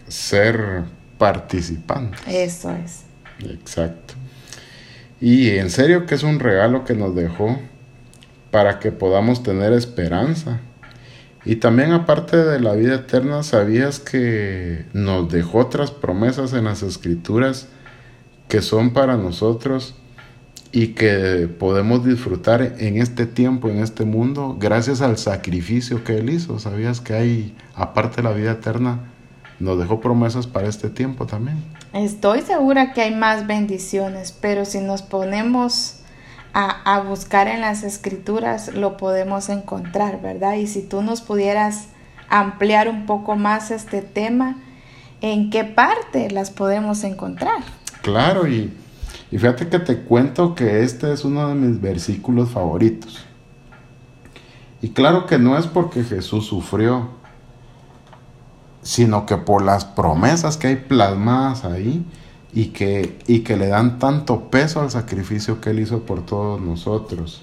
Ser 0.09 0.85
participantes. 1.19 2.21
Eso 2.27 2.71
es. 2.73 3.05
Exacto. 3.41 4.15
Y 5.21 5.51
en 5.51 5.71
serio 5.71 6.07
que 6.07 6.15
es 6.15 6.23
un 6.23 6.41
regalo 6.41 6.85
que 6.85 6.95
nos 6.95 7.15
dejó 7.15 7.59
para 8.55 8.79
que 8.79 8.93
podamos 8.93 9.43
tener 9.43 9.73
esperanza. 9.73 10.61
Y 11.45 11.57
también 11.57 11.91
aparte 11.91 12.37
de 12.37 12.61
la 12.61 12.75
vida 12.75 12.95
eterna, 12.95 13.43
¿sabías 13.43 13.99
que 13.99 14.85
nos 14.93 15.29
dejó 15.29 15.59
otras 15.59 15.91
promesas 15.91 16.53
en 16.53 16.67
las 16.67 16.85
escrituras 16.85 17.67
que 18.47 18.63
son 18.63 18.93
para 18.93 19.17
nosotros 19.17 19.97
y 20.71 20.95
que 20.95 21.49
podemos 21.59 22.07
disfrutar 22.07 22.77
en 22.79 23.03
este 23.03 23.27
tiempo, 23.27 23.69
en 23.69 23.81
este 23.81 24.05
mundo, 24.05 24.57
gracias 24.57 25.01
al 25.01 25.19
sacrificio 25.19 26.05
que 26.05 26.19
Él 26.19 26.31
hizo. 26.31 26.61
¿Sabías 26.61 27.01
que 27.01 27.15
hay, 27.15 27.57
aparte 27.75 28.19
de 28.19 28.23
la 28.23 28.35
vida 28.37 28.53
eterna, 28.53 29.01
nos 29.59 29.81
dejó 29.81 30.01
promesas 30.01 30.47
para 30.47 30.69
este 30.69 30.91
tiempo 30.91 31.27
también? 31.27 31.57
Estoy 31.93 32.43
segura 32.43 32.93
que 32.93 33.01
hay 33.01 33.17
más 33.17 33.49
bendiciones, 33.49 34.31
pero 34.31 34.65
si 34.65 34.79
nos 34.79 35.03
ponemos 35.03 36.04
a, 36.55 37.01
buscar 37.01 37.49
en 37.49 37.61
las 37.61 37.83
escrituras, 37.83 38.73
lo 38.75 38.97
podemos 38.97 39.49
encontrar, 39.49 40.23
¿verdad? 40.23 40.55
Y 40.55 40.69
si 40.69 40.83
tú 40.83 41.03
nos 41.03 41.21
pudieras 41.21 41.89
ampliar 42.29 42.89
un 42.89 43.07
poco 43.07 43.35
más 43.35 43.73
este 43.73 44.03
tema, 44.03 44.57
¿en 45.21 45.51
qué 45.51 45.65
parte 45.65 46.31
las 46.31 46.51
podemos 46.51 47.03
encontrar? 47.03 47.59
Claro, 48.03 48.47
y, 48.47 48.73
fíjate 49.31 49.69
que 49.69 49.81
te 49.81 50.03
cuento 50.03 50.55
que 50.55 50.85
este 50.85 51.13
es 51.13 51.25
uno 51.25 51.49
de 51.49 51.55
mis 51.57 51.81
versículos 51.81 52.51
favoritos. 52.51 53.25
Y 54.81 54.91
claro 54.91 55.27
que 55.27 55.39
no 55.39 55.59
es 55.59 55.67
porque 55.67 56.05
Jesús 56.05 56.47
sufrió, 56.47 57.09
sino 58.83 59.27
que 59.27 59.39
por 59.39 59.63
las 59.63 59.85
promesas 59.85 60.57
que 60.57 60.69
hay 60.69 60.77
plasmadas 60.77 61.65
ahí 61.65 62.05
y 62.55 62.67
que, 62.67 63.19
y 63.27 63.41
que 63.41 63.57
le 63.57 63.69
dan 63.69 63.99
tanto 63.99 64.51
peso 64.51 64.81
al 64.81 64.91
sacrificio 64.91 65.61
que 65.61 65.71
Él 65.71 65.81
hizo 65.81 66.03
por 66.03 66.25
todos 66.25 66.61
nosotros. 66.61 67.43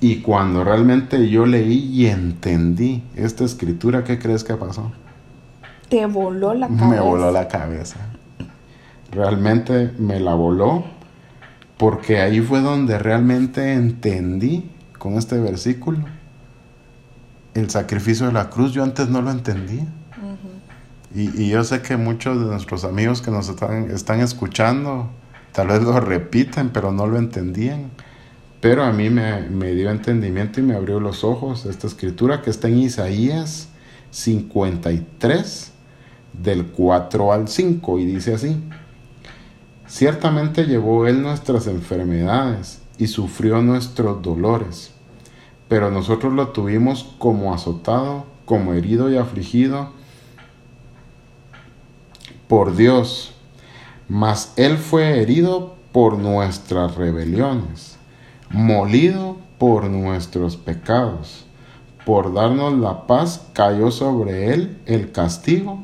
Y 0.00 0.20
cuando 0.20 0.64
realmente 0.64 1.28
yo 1.28 1.44
leí 1.44 1.90
y 1.92 2.06
entendí 2.06 3.02
esta 3.16 3.44
escritura, 3.44 4.04
¿qué 4.04 4.18
crees 4.18 4.44
que 4.44 4.54
pasó? 4.54 4.92
Te 5.88 6.06
voló 6.06 6.54
la 6.54 6.68
cabeza. 6.68 6.86
Me 6.86 7.00
voló 7.00 7.30
la 7.30 7.48
cabeza 7.48 7.98
realmente 9.10 9.92
me 9.98 10.20
la 10.20 10.34
voló 10.34 10.84
porque 11.76 12.20
ahí 12.20 12.40
fue 12.40 12.60
donde 12.60 12.98
realmente 12.98 13.72
entendí 13.72 14.70
con 14.98 15.14
este 15.14 15.38
versículo 15.38 16.04
el 17.54 17.70
sacrificio 17.70 18.26
de 18.26 18.32
la 18.32 18.50
cruz. 18.50 18.72
Yo 18.72 18.82
antes 18.82 19.08
no 19.08 19.22
lo 19.22 19.30
entendía. 19.30 19.86
Y, 21.18 21.48
yo 21.48 21.64
sé 21.64 21.82
que 21.82 21.96
muchos 21.96 22.38
de 22.38 22.46
nuestros 22.46 22.84
amigos 22.84 23.22
que 23.22 23.30
nos 23.30 23.48
están, 23.48 23.90
están 23.90 24.20
escuchando 24.20 25.08
tal 25.52 25.68
vez 25.68 25.82
lo 25.82 25.98
repiten, 25.98 26.70
pero 26.70 26.92
no 26.92 27.06
lo 27.06 27.18
entendían. 27.18 27.90
Pero 28.60 28.84
a 28.84 28.92
mí 28.92 29.10
me, 29.10 29.42
me, 29.42 29.72
dio 29.72 29.90
entendimiento 29.90 30.60
y 30.60 30.62
me 30.62 30.74
abrió 30.74 31.00
los 31.00 31.24
ojos 31.24 31.66
esta 31.66 31.86
escritura 31.86 32.42
que 32.42 32.50
está 32.50 32.68
en 32.68 32.78
Isaías 32.78 33.68
53, 34.10 35.72
del 36.32 36.66
4 36.66 37.32
al 37.32 37.48
5, 37.48 37.98
y 37.98 38.04
dice 38.04 38.34
así. 38.34 38.62
Ciertamente 39.86 40.66
llevó 40.66 41.06
Él 41.06 41.22
nuestras 41.22 41.66
enfermedades 41.66 42.80
y 42.98 43.06
sufrió 43.06 43.62
nuestros 43.62 44.22
dolores, 44.22 44.92
pero 45.68 45.90
nosotros 45.90 46.32
lo 46.32 46.48
tuvimos 46.48 47.14
como 47.18 47.54
azotado, 47.54 48.26
como 48.44 48.74
herido 48.74 49.10
y 49.10 49.16
afligido 49.16 49.97
por 52.48 52.74
Dios, 52.74 53.32
mas 54.08 54.54
Él 54.56 54.78
fue 54.78 55.20
herido 55.20 55.76
por 55.92 56.18
nuestras 56.18 56.96
rebeliones, 56.96 57.98
molido 58.50 59.36
por 59.58 59.84
nuestros 59.90 60.56
pecados. 60.56 61.44
Por 62.06 62.32
darnos 62.32 62.72
la 62.78 63.06
paz 63.06 63.46
cayó 63.52 63.90
sobre 63.90 64.54
Él 64.54 64.78
el 64.86 65.12
castigo 65.12 65.80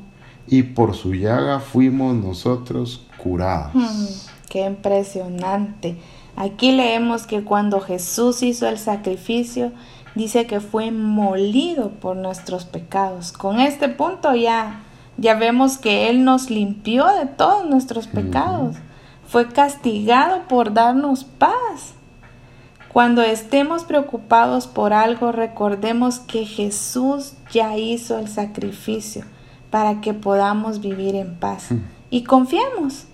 y 0.46 0.62
por 0.62 0.94
su 0.94 1.14
llaga 1.14 1.60
fuimos 1.60 2.14
nosotros 2.14 3.06
curados. 3.18 3.74
Mm, 3.74 4.06
qué 4.48 4.64
impresionante. 4.64 5.98
Aquí 6.36 6.72
leemos 6.72 7.26
que 7.26 7.44
cuando 7.44 7.80
Jesús 7.80 8.42
hizo 8.42 8.66
el 8.68 8.78
sacrificio, 8.78 9.72
dice 10.14 10.46
que 10.46 10.60
fue 10.60 10.90
molido 10.90 11.90
por 11.90 12.16
nuestros 12.16 12.64
pecados. 12.64 13.32
Con 13.32 13.60
este 13.60 13.88
punto 13.88 14.34
ya 14.34 14.80
ya 15.16 15.34
vemos 15.34 15.78
que 15.78 16.10
él 16.10 16.24
nos 16.24 16.50
limpió 16.50 17.06
de 17.06 17.26
todos 17.26 17.66
nuestros 17.66 18.06
pecados. 18.06 18.76
Fue 19.26 19.48
castigado 19.48 20.42
por 20.48 20.74
darnos 20.74 21.24
paz. 21.24 21.94
Cuando 22.92 23.22
estemos 23.22 23.84
preocupados 23.84 24.66
por 24.66 24.92
algo, 24.92 25.32
recordemos 25.32 26.20
que 26.20 26.44
Jesús 26.44 27.34
ya 27.50 27.76
hizo 27.76 28.18
el 28.18 28.28
sacrificio 28.28 29.24
para 29.70 30.00
que 30.00 30.14
podamos 30.14 30.80
vivir 30.80 31.16
en 31.16 31.34
paz. 31.34 31.70
Y 32.10 32.22
confiemos. 32.22 33.06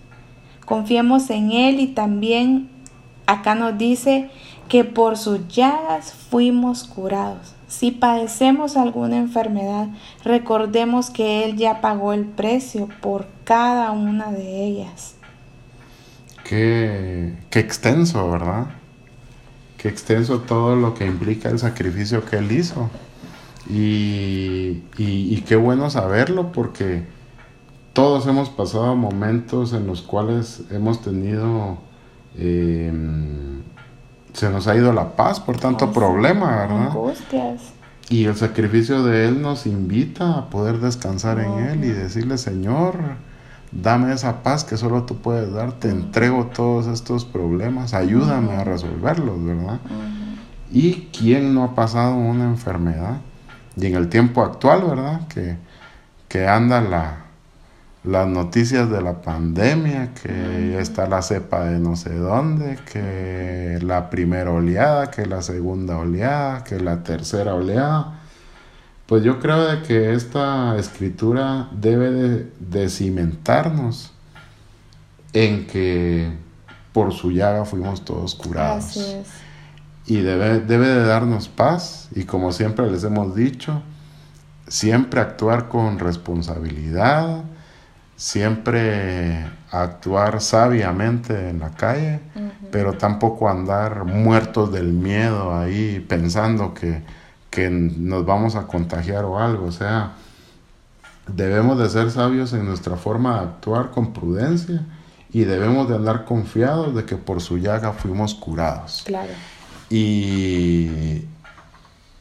Confiemos 0.67 1.31
en 1.31 1.53
Él 1.53 1.81
y 1.81 1.89
también 1.89 2.69
acá 3.27 3.55
nos 3.55 3.79
dice 3.79 4.31
que 4.69 4.85
por 4.85 5.17
sus 5.17 5.49
llagas 5.49 6.13
fuimos 6.13 6.85
curados. 6.85 7.55
Si 7.71 7.93
padecemos 7.93 8.77
alguna 8.77 9.17
enfermedad, 9.17 9.87
recordemos 10.25 11.09
que 11.09 11.45
Él 11.45 11.57
ya 11.57 11.81
pagó 11.81 12.13
el 12.13 12.25
precio 12.25 12.89
por 13.01 13.29
cada 13.45 13.93
una 13.93 14.33
de 14.33 14.65
ellas. 14.65 15.15
Qué, 16.43 17.33
qué 17.49 17.61
extenso, 17.61 18.29
¿verdad? 18.29 18.67
Qué 19.79 19.89
extenso 19.89 20.41
todo 20.41 20.75
lo 20.75 20.95
que 20.95 21.07
implica 21.07 21.49
el 21.49 21.61
sacrificio 21.61 22.25
que 22.25 22.39
Él 22.39 22.51
hizo. 22.51 22.91
Y, 23.69 24.83
y, 24.99 25.41
qué 25.47 25.55
bueno 25.55 25.91
saberlo 25.91 26.51
porque 26.51 27.05
todos 27.93 28.27
hemos 28.27 28.49
pasado 28.49 28.97
momentos 28.97 29.75
en 29.75 29.87
los 29.87 30.03
cuales 30.03 30.63
hemos 30.73 31.03
tenido 31.03 31.79
eh, 32.37 32.93
se 34.33 34.51
nos 34.51 34.67
ha 34.67 34.77
ido 34.77 34.93
la 34.93 35.17
paz 35.17 35.41
por 35.41 35.59
tanto 35.59 35.93
problema, 35.93 36.57
¿verdad? 36.57 36.87
Angustias. 36.89 37.73
Y 38.09 38.25
el 38.25 38.37
sacrificio 38.37 39.05
de 39.05 39.29
Él 39.29 39.41
nos 39.41 39.67
invita 39.67 40.39
a 40.39 40.51
poder 40.51 40.79
descansar 40.79 41.39
en 41.39 41.59
Él 41.61 41.85
y 41.85 41.89
decirle, 41.89 42.39
Señor, 42.39 42.97
dame 43.71 44.13
esa 44.13 44.43
paz 44.43 44.65
que 44.65 44.77
solo 44.77 45.05
tú 45.05 45.19
puedes 45.19 45.53
dar, 45.53 45.73
te 45.73 45.91
entrego 45.91 46.47
todos 46.47 46.89
estos 46.89 47.25
problemas, 47.25 47.95
ayúdame 47.95 48.55
a 48.55 48.65
resolverlos, 48.65 49.45
¿verdad? 49.45 49.79
¿Y 50.73 51.09
quién 51.17 51.55
no 51.55 51.65
ha 51.65 51.75
pasado 51.75 52.15
una 52.17 52.45
enfermedad? 52.45 53.19
Y 53.77 53.87
en 53.87 53.95
el 53.95 54.09
tiempo 54.09 54.43
actual, 54.43 54.83
¿verdad? 54.83 55.29
Que, 55.29 55.57
que 56.29 56.49
anda 56.49 56.81
la, 56.81 57.30
las 58.03 58.27
noticias 58.27 58.91
de 58.91 59.03
la 59.03 59.21
pandemia, 59.21 60.15
que 60.15 60.79
está 60.79 61.07
la 61.07 61.21
cepa 61.21 61.65
de 61.65 61.79
no 61.79 61.97
sé 61.97 62.15
dónde, 62.15 62.79
que 62.91 63.79
la 63.83 64.09
primera 64.09 64.51
oleada, 64.53 65.11
que 65.11 65.27
la 65.27 65.43
segunda 65.43 65.99
oleada, 65.99 66.65
que 66.65 66.81
la 66.81 67.03
tercera 67.03 67.55
oleada. 67.55 68.21
Pues 69.07 69.23
yo 69.23 69.39
creo 69.39 69.67
de 69.67 69.83
que 69.83 70.15
esta 70.15 70.79
escritura 70.79 71.69
debe 71.73 72.47
de, 72.59 72.89
cimentarnos 72.89 74.13
en 75.33 75.67
que 75.67 76.33
por 76.93 77.13
su 77.13 77.33
llaga 77.33 77.65
fuimos 77.65 78.05
todos 78.05 78.35
curados. 78.35 78.99
Y 80.07 80.17
debe, 80.23 80.61
debe 80.61 80.89
de 80.89 81.05
darnos 81.05 81.49
paz 81.49 82.09
y 82.15 82.25
como 82.25 82.51
siempre 82.53 82.91
les 82.91 83.05
hemos 83.05 83.35
dicho, 83.35 83.83
siempre 84.69 85.21
actuar 85.21 85.69
con 85.69 85.99
responsabilidad, 85.99 87.45
siempre 88.21 89.47
actuar 89.71 90.43
sabiamente 90.43 91.49
en 91.49 91.61
la 91.61 91.71
calle, 91.71 92.21
pero 92.71 92.93
tampoco 92.93 93.49
andar 93.49 94.05
muertos 94.05 94.71
del 94.71 94.93
miedo 94.93 95.57
ahí 95.57 96.05
pensando 96.07 96.75
que, 96.75 97.03
que, 97.49 97.71
nos 97.71 98.27
vamos 98.27 98.57
a 98.57 98.67
contagiar 98.67 99.25
o 99.25 99.39
algo. 99.39 99.65
O 99.65 99.73
sea, 99.73 100.17
debemos 101.29 101.79
de 101.79 101.89
ser 101.89 102.11
sabios 102.11 102.53
en 102.53 102.67
nuestra 102.67 102.97
forma 102.97 103.41
de 103.41 103.47
actuar 103.47 103.91
con 103.91 104.13
prudencia 104.13 104.85
y 105.33 105.45
debemos 105.45 105.89
de 105.89 105.95
andar 105.95 106.27
confiados 106.27 106.95
de 106.95 107.07
que 107.07 107.17
por 107.17 107.41
su 107.41 107.57
llaga 107.57 107.95
fuimos 107.95 108.35
curados. 108.35 109.03
Claro. 109.07 109.33
Y, 109.89 111.25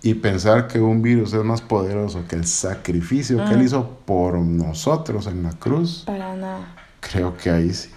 y 0.02 0.14
pensar 0.14 0.68
que 0.68 0.80
un 0.80 1.02
virus 1.02 1.34
es 1.34 1.44
más 1.44 1.62
poderoso 1.62 2.24
que 2.28 2.38
el 2.38 2.46
sacrificio 2.46 3.38
que 3.46 3.52
él 3.52 3.60
mm. 3.60 3.64
hizo 3.64 3.90
por 4.06 4.38
nosotros 4.38 5.28
en 5.28 5.44
la 5.44 5.52
cruz. 5.52 6.04
Para 6.06 6.36
nada. 6.36 6.76
Creo 7.02 7.36
que 7.36 7.50
ahí 7.50 7.74
sí 7.74 7.90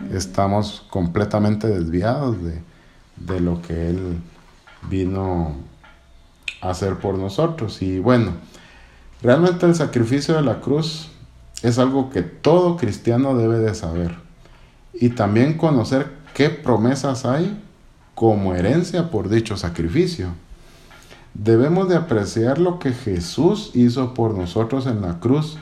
mm. 0.00 0.16
estamos 0.16 0.84
completamente 0.90 1.68
desviados 1.68 2.42
de, 2.42 2.60
de, 3.16 3.40
lo 3.40 3.62
que 3.62 3.90
él 3.90 4.18
vino 4.90 5.54
a 6.60 6.70
hacer 6.70 6.96
por 6.96 7.16
nosotros. 7.16 7.80
Y 7.80 8.00
bueno, 8.00 8.32
realmente 9.22 9.66
el 9.66 9.76
sacrificio 9.76 10.34
de 10.34 10.42
la 10.42 10.60
cruz 10.60 11.10
es 11.62 11.78
algo 11.78 12.10
que 12.10 12.22
todo 12.22 12.76
cristiano 12.76 13.36
debe 13.36 13.58
de 13.58 13.74
saber. 13.74 14.16
Y 14.92 15.10
también 15.10 15.56
conocer 15.56 16.10
qué 16.34 16.50
promesas 16.50 17.24
hay 17.24 17.62
como 18.16 18.54
herencia 18.54 19.10
por 19.10 19.28
dicho 19.28 19.56
sacrificio. 19.56 20.30
Debemos 21.38 21.90
de 21.90 21.96
apreciar 21.96 22.58
lo 22.58 22.78
que 22.78 22.92
Jesús 22.92 23.70
hizo 23.74 24.14
por 24.14 24.34
nosotros 24.34 24.86
en 24.86 25.02
la 25.02 25.20
cruz 25.20 25.58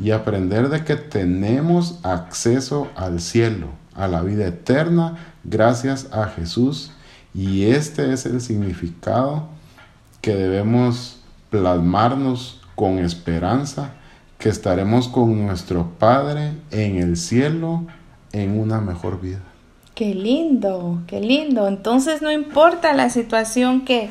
y 0.00 0.12
aprender 0.12 0.68
de 0.68 0.84
que 0.84 0.94
tenemos 0.94 1.98
acceso 2.04 2.86
al 2.94 3.20
cielo, 3.20 3.66
a 3.96 4.06
la 4.06 4.22
vida 4.22 4.46
eterna, 4.46 5.18
gracias 5.42 6.08
a 6.12 6.28
Jesús. 6.28 6.92
Y 7.34 7.64
este 7.64 8.12
es 8.12 8.26
el 8.26 8.40
significado 8.40 9.48
que 10.20 10.34
debemos 10.34 11.18
plasmarnos 11.50 12.60
con 12.76 13.00
esperanza, 13.00 13.94
que 14.38 14.48
estaremos 14.48 15.08
con 15.08 15.44
nuestro 15.44 15.90
Padre 15.98 16.52
en 16.70 16.96
el 16.96 17.16
cielo 17.16 17.84
en 18.32 18.60
una 18.60 18.80
mejor 18.80 19.20
vida. 19.20 19.40
Qué 19.96 20.14
lindo, 20.14 21.02
qué 21.08 21.20
lindo. 21.20 21.66
Entonces 21.66 22.22
no 22.22 22.30
importa 22.30 22.92
la 22.92 23.10
situación 23.10 23.84
que 23.84 24.10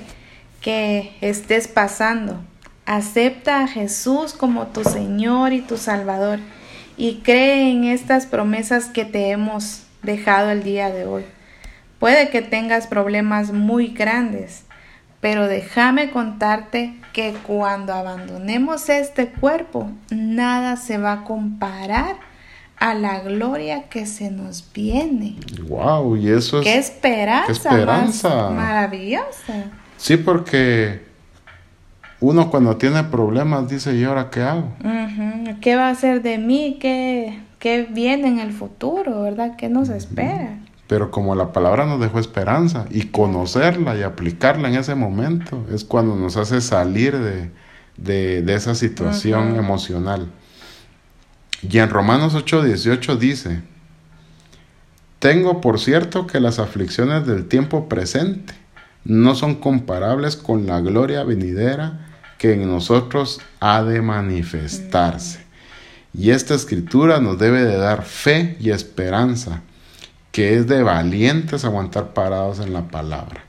que 0.67 1.13
estés 1.21 1.69
pasando. 1.69 2.41
Acepta 2.86 3.62
a 3.62 3.67
Jesús 3.69 4.34
como 4.34 4.67
tu 4.67 4.84
Señor 4.84 5.53
y 5.53 5.62
tu 5.62 5.77
Salvador 5.77 6.39
y 6.97 7.21
cree 7.23 7.71
en 7.71 7.86
estas 7.86 8.25
promesas 8.25 8.88
que 8.88 9.06
te 9.06 9.30
hemos 9.30 9.84
dejado 10.03 10.49
el 10.49 10.63
día 10.63 10.89
de 10.89 11.06
hoy. 11.06 11.23
Puede 11.99 12.27
que 12.27 12.41
tengas 12.41 12.86
problemas 12.86 13.53
muy 13.53 13.93
grandes, 13.93 14.65
pero 15.21 15.47
déjame 15.47 16.12
contarte 16.12 16.99
que 17.13 17.34
cuando 17.43 17.93
abandonemos 17.93 18.89
este 18.89 19.30
cuerpo, 19.30 19.89
nada 20.10 20.75
se 20.75 20.97
va 20.97 21.13
a 21.13 21.23
comparar 21.23 22.17
a 22.75 22.93
la 22.93 23.21
gloria 23.21 23.84
que 23.84 24.06
se 24.06 24.32
nos 24.32 24.69
viene. 24.73 25.38
Wow, 25.69 26.17
y 26.17 26.30
eso 26.30 26.60
es 26.60 26.65
qué 26.65 26.77
esperanza, 26.77 27.53
esperanza. 27.53 28.49
maravillosa. 28.49 29.71
Sí, 29.97 30.17
porque 30.17 31.01
uno 32.19 32.49
cuando 32.49 32.77
tiene 32.77 33.03
problemas 33.03 33.69
dice, 33.69 33.95
¿y 33.95 34.03
ahora 34.03 34.29
qué 34.29 34.41
hago? 34.41 34.73
¿Qué 35.62 35.75
va 35.75 35.88
a 35.88 35.91
hacer 35.91 36.21
de 36.21 36.38
mí? 36.38 36.77
¿Qué, 36.79 37.39
¿Qué 37.60 37.88
viene 37.89 38.27
en 38.27 38.39
el 38.39 38.53
futuro? 38.53 39.21
¿Verdad? 39.21 39.55
¿Qué 39.57 39.69
nos 39.69 39.89
espera? 39.89 40.60
Pero 40.88 41.12
como 41.12 41.36
la 41.36 41.51
palabra 41.51 41.86
nos 41.86 41.99
dejó 41.99 42.19
esperanza 42.19 42.86
y 42.89 43.07
conocerla 43.07 43.97
y 43.97 44.03
aplicarla 44.03 44.69
en 44.69 44.75
ese 44.75 44.95
momento 44.95 45.65
es 45.71 45.83
cuando 45.83 46.15
nos 46.15 46.38
hace 46.38 46.62
salir 46.62 47.17
de, 47.97 48.53
esa 48.53 48.73
situación 48.73 49.55
emocional. 49.57 50.27
Y 51.62 51.79
en 51.79 51.89
Romanos 51.89 52.36
8:18 52.36 53.17
dice, 53.17 53.62
tengo 55.19 55.60
por 55.60 55.79
cierto 55.79 56.25
que 56.25 56.39
las 56.39 56.60
aflicciones 56.60 57.25
del 57.27 57.47
tiempo 57.47 57.89
presente 57.89 58.53
no 59.07 59.35
son 59.35 59.55
comparables 59.55 60.35
con 60.35 60.67
la 60.67 60.81
gloria 60.81 61.23
venidera 61.23 62.07
que 62.37 62.53
en 62.53 62.67
nosotros 62.67 63.39
ha 63.61 63.81
de 63.81 64.01
manifestarse. 64.01 65.39
Y 66.13 66.31
esta 66.31 66.55
escritura 66.55 67.21
nos 67.21 67.39
debe 67.39 67.63
de 67.63 67.77
dar 67.77 68.03
fe 68.03 68.57
y 68.59 68.71
esperanza, 68.71 69.61
que 70.31 70.55
es 70.55 70.67
de 70.67 70.83
valientes 70.83 71.63
aguantar 71.63 72.13
parados 72.13 72.59
en 72.59 72.73
la 72.73 72.89
palabra. 72.89 73.43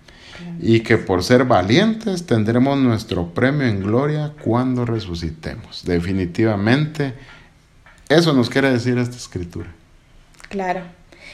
Y 0.60 0.80
que 0.80 0.96
por 0.96 1.24
ser 1.24 1.44
valientes 1.44 2.24
tendremos 2.24 2.78
nuestro 2.78 3.34
premio 3.34 3.66
en 3.66 3.82
gloria 3.82 4.34
cuando 4.44 4.84
resucitemos. 4.84 5.84
Definitivamente, 5.84 7.14
eso 8.08 8.32
nos 8.32 8.48
quiere 8.48 8.70
decir 8.70 8.96
esta 8.96 9.16
escritura. 9.16 9.68
Claro. 10.48 10.82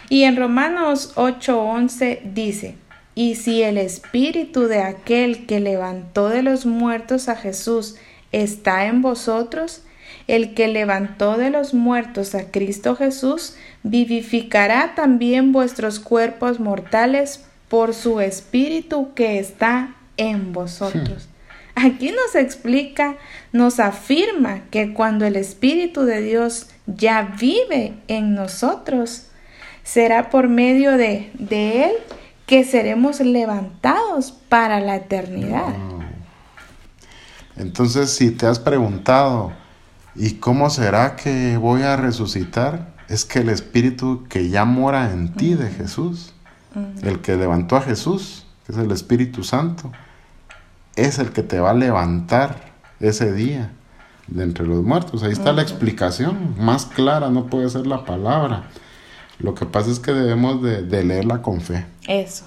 Y 0.09 0.23
en 0.23 0.37
Romanos 0.37 1.13
8:11 1.17 2.33
dice, 2.33 2.77
y 3.15 3.37
si 3.37 3.63
el 3.63 3.79
espíritu 3.79 4.67
de 4.67 4.81
aquel 4.81 5.47
que 5.47 5.61
levantó 5.61 6.29
de 6.29 6.43
los 6.43 6.67
muertos 6.67 7.29
a 7.29 7.37
Jesús 7.37 7.97
está 8.33 8.87
en 8.87 9.03
vosotros, 9.03 9.83
el 10.27 10.55
que 10.55 10.69
levantó 10.69 11.37
de 11.37 11.51
los 11.51 11.75
muertos 11.75 12.35
a 12.35 12.51
Cristo 12.51 12.97
Jesús, 12.97 13.57
vivificará 13.83 14.95
también 14.95 15.53
vuestros 15.53 16.01
cuerpos 16.01 16.59
mortales 16.61 17.45
por 17.69 17.95
su 17.95 18.21
Espíritu 18.21 19.15
que 19.15 19.39
está 19.39 19.95
en 20.17 20.53
vosotros. 20.53 21.29
Aquí 21.77 22.13
nos 22.13 22.35
explica, 22.37 23.17
nos 23.53 23.81
afirma 23.81 24.63
que 24.71 24.93
cuando 24.93 25.25
el 25.25 25.37
Espíritu 25.37 26.03
de 26.03 26.21
Dios 26.21 26.69
ya 26.87 27.35
vive 27.39 27.95
en 28.09 28.35
nosotros, 28.35 29.27
será 29.83 30.31
por 30.31 30.49
medio 30.49 30.97
de, 30.97 31.31
de 31.35 31.85
Él 31.85 31.93
que 32.47 32.65
seremos 32.65 33.21
levantados 33.21 34.33
para 34.33 34.81
la 34.81 34.97
eternidad. 34.97 35.75
Entonces, 37.57 38.11
si 38.11 38.31
te 38.31 38.47
has 38.47 38.59
preguntado, 38.59 39.53
¿y 40.15 40.35
cómo 40.35 40.71
será 40.71 41.17
que 41.17 41.57
voy 41.57 41.83
a 41.83 41.97
resucitar? 41.97 42.95
Es 43.09 43.25
que 43.25 43.41
el 43.41 43.49
Espíritu 43.49 44.25
que 44.29 44.49
ya 44.49 44.65
mora 44.65 45.13
en 45.13 45.33
ti 45.35 45.55
de 45.55 45.71
Jesús, 45.71 46.33
el 47.03 47.21
que 47.21 47.37
levantó 47.37 47.77
a 47.77 47.83
Jesús, 47.83 48.47
que 48.67 48.73
es 48.73 48.79
el 48.79 48.91
Espíritu 48.91 49.45
Santo, 49.45 49.93
es 50.97 51.19
el 51.19 51.31
que 51.31 51.43
te 51.43 51.61
va 51.61 51.71
a 51.71 51.75
levantar 51.75 52.73
ese 53.01 53.33
día 53.33 53.73
de 54.27 54.43
entre 54.43 54.67
los 54.67 54.83
muertos. 54.83 55.23
Ahí 55.23 55.33
está 55.33 55.53
la 55.53 55.63
explicación, 55.63 56.55
más 56.59 56.87
clara 56.87 57.31
no 57.31 57.47
puede 57.47 57.69
ser 57.69 57.87
la 57.87 58.05
palabra. 58.05 58.65
Lo 59.39 59.55
que 59.55 59.67
pasa 59.67 59.91
es 59.91 59.99
que 59.99 60.13
debemos 60.13 60.63
de, 60.63 61.05
leerla 61.05 61.43
con 61.43 61.61
fe. 61.61 61.87
Eso. 62.07 62.45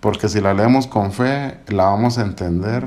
Porque 0.00 0.28
si 0.28 0.40
la 0.40 0.54
leemos 0.54 0.86
con 0.86 1.12
fe, 1.12 1.58
la 1.68 1.84
vamos 1.84 2.18
a 2.18 2.22
entender. 2.22 2.86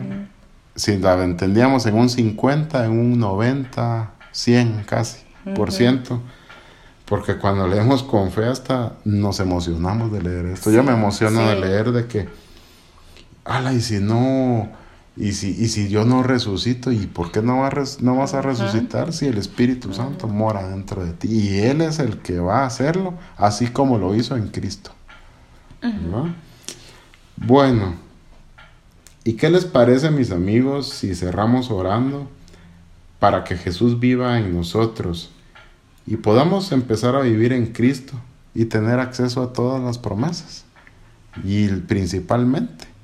Si 0.75 0.97
la 0.97 1.23
entendíamos 1.23 1.85
en 1.85 1.95
un 1.95 2.09
50, 2.09 2.85
en 2.85 2.91
un 2.91 3.19
90, 3.19 4.11
100 4.31 4.83
casi, 4.85 5.19
por 5.55 5.71
ciento. 5.71 6.21
Porque 7.05 7.37
cuando 7.37 7.67
leemos 7.67 8.03
con 8.03 8.31
fe 8.31 8.45
hasta 8.45 8.93
nos 9.05 9.39
emocionamos 9.39 10.11
de 10.11 10.21
leer 10.21 10.45
esto. 10.47 10.71
Yo 10.71 10.83
me 10.83 10.91
emociono 10.91 11.47
de 11.47 11.55
leer 11.55 11.91
de 11.91 12.05
que, 12.05 12.27
ala, 13.45 13.71
y 13.71 13.79
si 13.79 13.99
no 13.99 14.67
y 15.19 15.33
si, 15.33 15.49
y 15.49 15.67
si 15.69 15.89
yo 15.89 16.05
no 16.05 16.21
resucito, 16.21 16.91
¿y 16.91 17.07
por 17.07 17.31
qué 17.31 17.41
no, 17.41 17.67
no 18.01 18.15
vas 18.15 18.33
a 18.35 18.41
resucitar 18.43 19.11
si 19.13 19.25
el 19.25 19.39
Espíritu 19.39 19.91
Santo 19.91 20.27
mora 20.27 20.69
dentro 20.69 21.03
de 21.03 21.13
ti? 21.13 21.27
Y 21.27 21.57
Él 21.57 21.81
es 21.81 21.97
el 21.97 22.19
que 22.19 22.39
va 22.39 22.59
a 22.59 22.67
hacerlo, 22.67 23.15
así 23.35 23.67
como 23.67 23.97
lo 23.97 24.13
hizo 24.13 24.35
en 24.35 24.49
Cristo. 24.49 24.91
Bueno, 27.35 27.95
¿y 29.23 29.33
qué 29.33 29.49
les 29.49 29.65
parece, 29.65 30.11
mis 30.11 30.29
amigos, 30.29 30.89
si 30.89 31.15
cerramos 31.15 31.71
orando 31.71 32.29
para 33.19 33.43
que 33.43 33.57
Jesús 33.57 33.99
viva 33.99 34.37
en 34.37 34.55
nosotros 34.55 35.31
y 36.05 36.17
podamos 36.17 36.71
empezar 36.71 37.15
a 37.15 37.21
vivir 37.21 37.53
en 37.53 37.73
Cristo 37.73 38.13
y 38.53 38.65
tener 38.65 38.99
acceso 38.99 39.41
a 39.41 39.51
todas 39.51 39.81
las 39.81 39.97
promesas? 39.97 40.65
Y 41.43 41.67
principalmente 41.69 42.96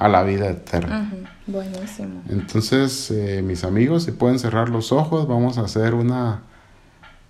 a 0.00 0.08
la 0.08 0.22
vida 0.22 0.48
eterna. 0.48 1.12
Buenísimo. 1.46 2.22
Entonces, 2.30 3.10
eh, 3.10 3.42
mis 3.42 3.64
amigos, 3.64 4.04
si 4.04 4.12
pueden 4.12 4.38
cerrar 4.38 4.70
los 4.70 4.92
ojos, 4.92 5.28
vamos 5.28 5.58
a 5.58 5.62
hacer 5.62 5.94
una, 5.94 6.40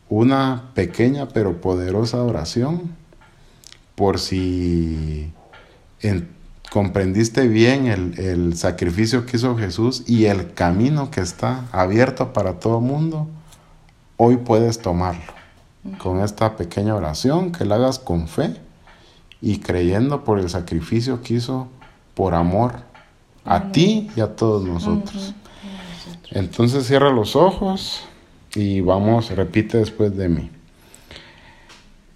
una 0.09 0.71
pequeña 0.75 1.27
pero 1.29 1.61
poderosa 1.61 2.23
oración 2.23 2.95
por 3.97 4.21
si 4.21 5.33
comprendiste 6.71 7.49
bien 7.49 7.89
el, 7.89 8.19
el, 8.21 8.57
sacrificio 8.57 9.27
que 9.27 9.37
hizo 9.37 9.59
Jesús 9.59 10.05
y 10.07 10.27
el 10.27 10.55
camino 10.55 11.11
que 11.11 11.23
está 11.23 11.65
abierto 11.73 12.33
para 12.33 12.61
todo 12.61 12.81
mundo, 12.81 13.29
hoy 14.17 14.37
puedes 14.37 14.79
tomarlo. 14.79 15.41
Con 15.99 16.21
esta 16.21 16.57
pequeña 16.57 16.95
oración, 16.95 17.51
que 17.51 17.65
la 17.65 17.75
hagas 17.75 17.99
con 17.99 18.29
fe 18.29 18.55
y 19.41 19.59
creyendo 19.59 20.23
por 20.23 20.39
el 20.39 20.49
sacrificio 20.51 21.21
que 21.23 21.35
hizo 21.35 21.69
por 22.21 22.35
amor 22.35 22.73
a 23.47 23.73
ti 23.73 24.11
y 24.15 24.21
a 24.21 24.37
todos 24.37 24.63
nosotros. 24.69 25.33
Entonces 26.31 26.87
cierra 26.87 27.11
los 27.11 27.35
ojos 27.35 28.03
y 28.55 28.83
vamos, 28.83 29.31
repite 29.31 29.79
después 29.79 30.15
de 30.15 30.29
mí. 30.29 30.51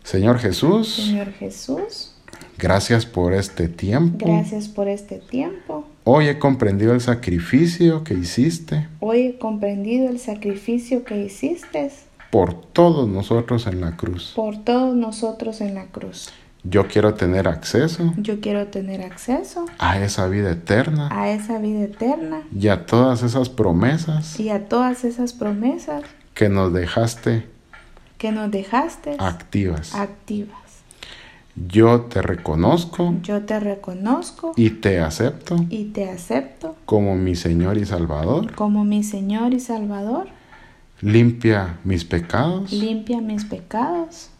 Señor 0.03 0.40
Jesús. 0.40 0.97
Señor 0.97 1.33
Jesús. 1.33 2.12
Gracias 2.59 3.07
por 3.07 3.33
este 3.33 3.67
tiempo. 3.67 4.27
Gracias 4.27 4.69
por 4.69 4.88
este 4.88 5.21
tiempo. 5.21 5.87
Hoy 6.05 6.29
he 6.29 6.38
comprendido 6.38 6.93
el 6.93 7.01
sacrificio 7.01 8.05
que 8.05 8.12
hiciste. 8.12 8.87
Hoy 9.01 9.29
he 9.29 9.38
comprendido 9.38 10.11
el 10.11 10.19
sacrificio 10.19 11.05
que 11.05 11.17
hiciste. 11.17 11.90
Por 12.31 12.53
todos 12.53 13.09
nosotros 13.09 13.67
en 13.67 13.81
la 13.81 13.97
cruz. 13.97 14.35
Por 14.37 14.62
todos 14.64 14.95
nosotros 14.95 15.62
en 15.62 15.75
la 15.75 15.87
cruz. 15.87 16.29
Yo 16.66 16.88
quiero 16.88 17.12
tener 17.12 17.46
acceso. 17.46 18.14
Yo 18.16 18.40
quiero 18.40 18.68
tener 18.68 19.03
acceso. 19.03 19.66
A 19.79 20.00
esa 20.00 20.29
vida 20.29 20.50
eterna. 20.50 21.11
A 21.12 21.31
esa 21.31 21.59
vida 21.59 21.83
eterna. 21.83 22.40
Y 22.59 22.68
a 22.68 22.87
todas 22.87 23.22
esas 23.22 23.50
promesas. 23.50 24.40
Y 24.40 24.48
a 24.48 24.66
todas 24.66 25.05
esas 25.05 25.35
promesas. 25.35 26.05
Que 26.33 26.48
nos 26.48 26.72
dejaste. 26.72 27.46
Que 28.16 28.33
nos 28.33 28.50
dejaste. 28.50 29.16
Activas. 29.18 29.94
Activas. 29.94 30.59
Yo 31.55 32.00
te 32.00 32.22
reconozco. 32.22 33.14
Yo 33.22 33.42
te 33.42 33.61
reconozco. 33.61 34.55
Y 34.57 34.70
te 34.70 35.00
acepto. 35.00 35.66
Y 35.68 35.85
te 35.85 36.09
acepto. 36.09 36.77
Como 36.87 37.14
mi 37.14 37.37
Señor 37.37 37.77
y 37.77 37.85
Salvador. 37.85 38.55
Como 38.55 38.87
mi 38.87 39.05
Señor 39.05 39.53
y 39.53 39.61
Salvador. 39.61 40.29
Limpia 41.03 41.79
mis 41.85 42.07
pecados. 42.07 42.72
Limpia 42.72 43.20
mis 43.20 43.44
pecados 43.44 44.31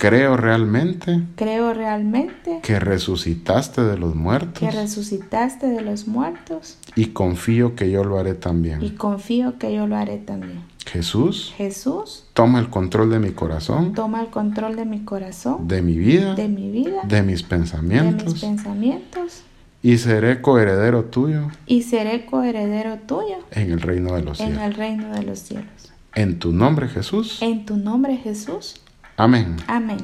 Creo 0.00 0.38
realmente. 0.38 1.20
Creo 1.36 1.74
realmente. 1.74 2.60
Que 2.62 2.80
resucitaste 2.80 3.82
de 3.82 3.98
los 3.98 4.14
muertos. 4.14 4.58
Que 4.58 4.70
resucitaste 4.70 5.66
de 5.66 5.82
los 5.82 6.06
muertos. 6.08 6.78
Y 6.96 7.08
confío 7.08 7.74
que 7.74 7.90
yo 7.90 8.02
lo 8.02 8.18
haré 8.18 8.32
también. 8.32 8.82
Y 8.82 8.92
confío 8.92 9.58
que 9.58 9.74
yo 9.74 9.86
lo 9.86 9.96
haré 9.96 10.16
también. 10.16 10.62
Jesús. 10.86 11.52
Jesús. 11.54 12.24
Toma 12.32 12.60
el 12.60 12.70
control 12.70 13.10
de 13.10 13.18
mi 13.18 13.32
corazón. 13.32 13.92
Toma 13.92 14.22
el 14.22 14.28
control 14.28 14.74
de 14.74 14.86
mi 14.86 15.00
corazón. 15.00 15.68
De 15.68 15.82
mi 15.82 15.98
vida. 15.98 16.34
De 16.34 16.48
mi 16.48 16.70
vida. 16.70 17.02
De 17.06 17.22
mis 17.22 17.42
pensamientos. 17.42 18.24
De 18.24 18.32
mis 18.32 18.40
pensamientos. 18.40 19.42
Y 19.82 19.98
seré 19.98 20.40
coheredero 20.40 21.04
tuyo. 21.04 21.48
Y 21.66 21.82
seré 21.82 22.24
coheredero 22.24 23.00
tuyo. 23.06 23.36
En 23.50 23.70
el 23.70 23.82
reino 23.82 24.14
de 24.14 24.22
los 24.22 24.38
cielos. 24.38 24.56
En 24.56 24.62
el 24.62 24.72
reino 24.72 25.12
de 25.12 25.22
los 25.24 25.40
cielos. 25.40 25.92
En 26.14 26.38
tu 26.38 26.52
nombre, 26.52 26.88
Jesús. 26.88 27.42
En 27.42 27.66
tu 27.66 27.76
nombre, 27.76 28.16
Jesús. 28.16 28.80
Amén. 29.16 29.56
Amén. 29.66 29.98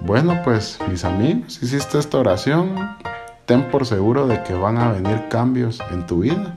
Bueno, 0.00 0.40
pues 0.42 0.78
mis 0.88 1.04
amigos, 1.04 1.62
hiciste 1.62 1.98
esta 1.98 2.18
oración, 2.18 2.74
ten 3.44 3.70
por 3.70 3.84
seguro 3.84 4.26
de 4.26 4.42
que 4.42 4.54
van 4.54 4.78
a 4.78 4.92
venir 4.92 5.28
cambios 5.28 5.80
en 5.90 6.06
tu 6.06 6.20
vida. 6.20 6.56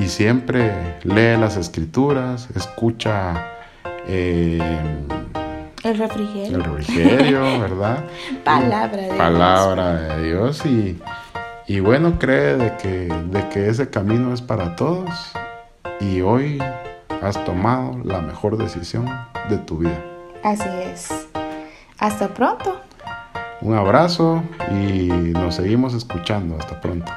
Y 0.00 0.06
siempre 0.06 0.98
lee 1.02 1.36
las 1.36 1.56
escrituras, 1.56 2.48
escucha 2.54 3.44
eh, 4.06 4.60
el 5.82 5.98
refrigerio. 5.98 6.56
El 6.56 6.64
refrigerio, 6.64 7.40
¿verdad? 7.60 8.04
Palabra 8.44 9.02
de 9.02 9.14
Palabra 9.14 9.92
de 9.94 10.22
Dios. 10.28 10.64
Y, 10.66 11.00
y 11.66 11.80
bueno, 11.80 12.18
cree 12.18 12.56
de 12.56 12.76
que, 12.76 13.08
de 13.30 13.48
que 13.48 13.68
ese 13.68 13.90
camino 13.90 14.32
es 14.32 14.42
para 14.42 14.76
todos. 14.76 15.10
Y 16.00 16.20
hoy 16.20 16.62
has 17.22 17.44
tomado 17.44 17.98
la 18.04 18.20
mejor 18.20 18.56
decisión 18.56 19.06
de 19.48 19.58
tu 19.58 19.78
vida. 19.78 20.09
Así 20.42 20.68
es. 20.84 21.28
Hasta 21.98 22.28
pronto. 22.28 22.80
Un 23.60 23.74
abrazo 23.76 24.42
y 24.70 25.08
nos 25.08 25.56
seguimos 25.56 25.94
escuchando. 25.94 26.56
Hasta 26.58 26.80
pronto. 26.80 27.12